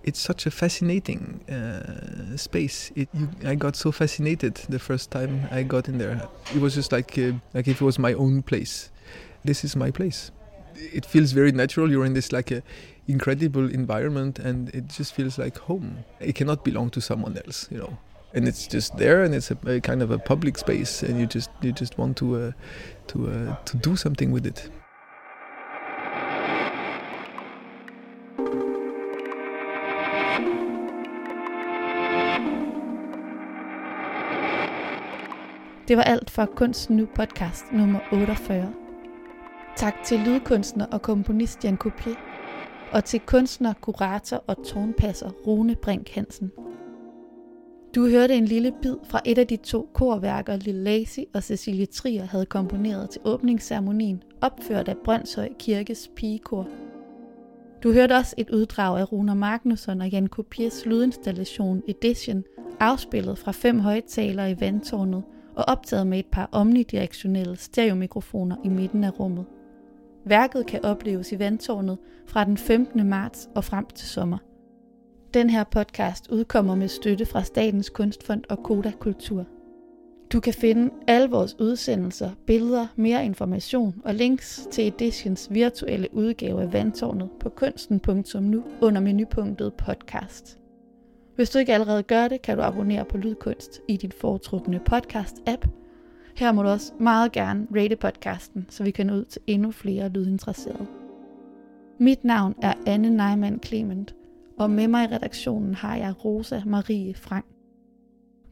it's 0.05 0.21
such 0.21 0.47
a 0.47 0.51
fascinating 0.51 1.41
uh, 1.51 2.37
space. 2.37 2.91
It, 2.95 3.09
you, 3.13 3.29
I 3.45 3.55
got 3.55 3.77
so 3.77 3.93
fascinated 3.93 4.55
the 4.69 4.79
first 4.79 5.11
time 5.11 5.49
I 5.51 5.63
got 5.65 5.89
in 5.89 5.99
there. 5.99 6.29
It 6.55 6.61
was 6.61 6.75
just 6.75 6.93
like 6.93 7.19
uh, 7.19 7.33
like 7.55 7.69
if 7.69 7.81
it 7.81 7.85
was 7.85 7.99
my 7.99 8.15
own 8.15 8.43
place. 8.43 8.91
This 9.45 9.65
is 9.65 9.77
my 9.77 9.91
place. 9.91 10.31
It 10.75 11.05
feels 11.05 11.33
very 11.33 11.53
natural. 11.53 11.91
You're 11.91 12.05
in 12.05 12.15
this 12.15 12.33
like 12.33 12.51
a 12.51 12.63
incredible 13.07 13.69
environment, 13.71 14.39
and 14.39 14.69
it 14.75 14.89
just 14.89 15.13
feels 15.15 15.39
like 15.39 15.59
home. 15.59 16.05
It 16.21 16.35
cannot 16.35 16.65
belong 16.65 16.91
to 16.91 17.01
someone 17.01 17.37
else, 17.37 17.69
you 17.71 17.79
know. 17.79 17.99
And 18.39 18.47
it's 18.47 18.69
just 18.69 18.97
there, 18.97 19.25
and 19.25 19.35
it's 19.35 19.51
a, 19.51 19.57
a 19.67 19.81
kind 19.81 20.01
of 20.01 20.13
a 20.13 20.19
public 20.19 20.59
space, 20.59 21.03
and 21.03 21.19
you 21.19 21.27
just 21.27 21.51
you 21.61 21.73
just 21.73 21.99
want 21.99 22.17
to 22.19 22.37
uh, 22.37 22.53
to 23.09 23.27
uh, 23.27 23.57
to 23.65 23.77
do 23.77 23.97
something 23.97 24.33
with 24.33 24.47
it. 24.47 24.71
Det 35.89 35.97
var 35.97 36.03
alt 36.03 36.31
for 36.31 36.47
Kunsten 36.47 36.97
Nu 36.97 37.07
podcast 37.07 37.73
nummer 37.73 38.01
48. 38.13 38.73
Tak 39.77 39.95
til 40.05 40.19
lydkunstner 40.19 40.87
og 40.87 41.03
komponist 41.03 41.65
Jan 41.65 41.77
Kopier, 41.77 42.15
og 42.93 43.05
til 43.05 43.21
kunstner, 43.21 43.73
kurator 43.81 44.45
og 44.47 44.57
tårnpasser 44.67 45.31
Rune 45.31 45.77
Brink 45.77 46.11
Hansen. 46.11 46.53
Du 47.99 48.09
hørte 48.09 48.35
en 48.35 48.45
lille 48.45 48.73
bid 48.83 48.97
fra 49.05 49.21
et 49.25 49.39
af 49.39 49.47
de 49.47 49.57
to 49.57 49.89
korværker, 49.93 50.57
Lille 50.57 50.83
Lazy 50.83 51.19
og 51.35 51.43
Cecilie 51.43 51.87
Trier 51.87 52.25
havde 52.25 52.47
komponeret 52.47 53.11
til 53.11 53.21
åbningsceremonien, 53.25 54.23
opført 54.41 54.89
af 54.89 54.97
Brøndshøj 55.05 55.49
Kirkes 55.59 56.11
pigekor. 56.17 56.69
Du 57.83 57.93
hørte 57.93 58.17
også 58.17 58.35
et 58.39 58.51
uddrag 58.51 59.01
af 59.01 59.13
Runa 59.13 59.35
Magnusson 59.35 60.01
og 60.01 60.09
Jan 60.09 60.27
Kopiers 60.27 60.87
lydinstallation 60.87 61.83
Edition, 61.89 62.45
afspillet 62.81 63.39
fra 63.39 63.53
fem 63.53 63.81
højtalere 63.81 64.51
i 64.51 64.61
vandtårnet 64.61 65.23
og 65.55 65.65
optaget 65.69 66.07
med 66.07 66.19
et 66.19 66.27
par 66.33 66.49
omnidirektionelle 66.53 67.57
stereomikrofoner 67.57 68.57
i 68.65 68.69
midten 68.69 69.05
af 69.05 69.21
rummet. 69.21 69.45
Værket 70.25 70.67
kan 70.67 70.85
opleves 70.85 71.33
i 71.33 71.39
vandtårnet 71.39 71.99
fra 72.27 72.45
den 72.45 72.57
15. 72.57 73.09
marts 73.09 73.49
og 73.55 73.65
frem 73.65 73.87
til 73.95 74.09
sommer. 74.09 74.39
Den 75.35 75.51
her 75.51 75.65
podcast 75.65 76.31
udkommer 76.31 76.75
med 76.75 76.89
støtte 76.89 77.27
fra 77.27 77.45
Statens 77.45 77.89
Kunstfond 77.89 78.45
og 78.49 78.63
Koda 78.63 78.93
Kultur. 79.01 79.47
Du 80.33 80.41
kan 80.41 80.55
finde 80.55 80.91
alle 81.07 81.31
vores 81.31 81.61
udsendelser, 81.61 82.31
billeder, 82.47 82.87
mere 82.97 83.25
information 83.25 84.03
og 84.05 84.15
links 84.15 84.69
til 84.71 84.87
Editions 84.87 85.49
virtuelle 85.51 86.09
udgave 86.15 86.63
af 86.63 86.73
Vandtårnet 86.73 87.31
på 87.41 87.49
kunsten.nu 87.49 88.65
under 88.81 89.01
menupunktet 89.01 89.75
podcast. 89.75 90.59
Hvis 91.37 91.51
du 91.51 91.59
ikke 91.59 91.75
allerede 91.75 92.03
gør 92.03 92.29
det, 92.29 92.43
kan 92.43 92.57
du 92.57 92.63
abonnere 92.63 93.05
på 93.05 93.17
Lydkunst 93.17 93.81
i 93.89 93.97
din 93.97 94.13
foretrukne 94.13 94.81
podcast-app. 94.91 95.69
Her 96.37 96.53
må 96.53 96.63
du 96.63 96.69
også 96.69 96.93
meget 97.01 97.33
gerne 97.33 97.67
rate 97.77 97.97
podcasten, 97.97 98.67
så 98.69 98.85
vi 98.85 98.91
kan 98.91 99.07
nå 99.07 99.15
ud 99.15 99.25
til 99.25 99.43
endnu 99.47 99.71
flere 99.71 100.09
lydinteresserede. 100.09 100.87
Mit 101.99 102.25
navn 102.25 102.55
er 102.63 102.73
Anne 102.87 103.11
Neumann 103.11 103.63
Clement, 103.63 104.15
og 104.59 104.71
med 104.71 104.89
mig 104.89 105.05
i 105.05 105.15
redaktionen 105.15 105.75
har 105.75 105.97
jeg 105.97 106.25
Rosa 106.25 106.63
Marie 106.67 107.15
Frank. 107.15 107.47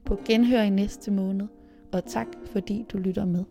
På 0.05 0.19
genhør 0.25 0.63
i 0.63 0.71
næste 0.71 1.11
måned, 1.11 1.47
og 1.93 2.05
tak 2.05 2.27
fordi 2.45 2.85
du 2.93 2.99
lytter 2.99 3.25
med. 3.25 3.45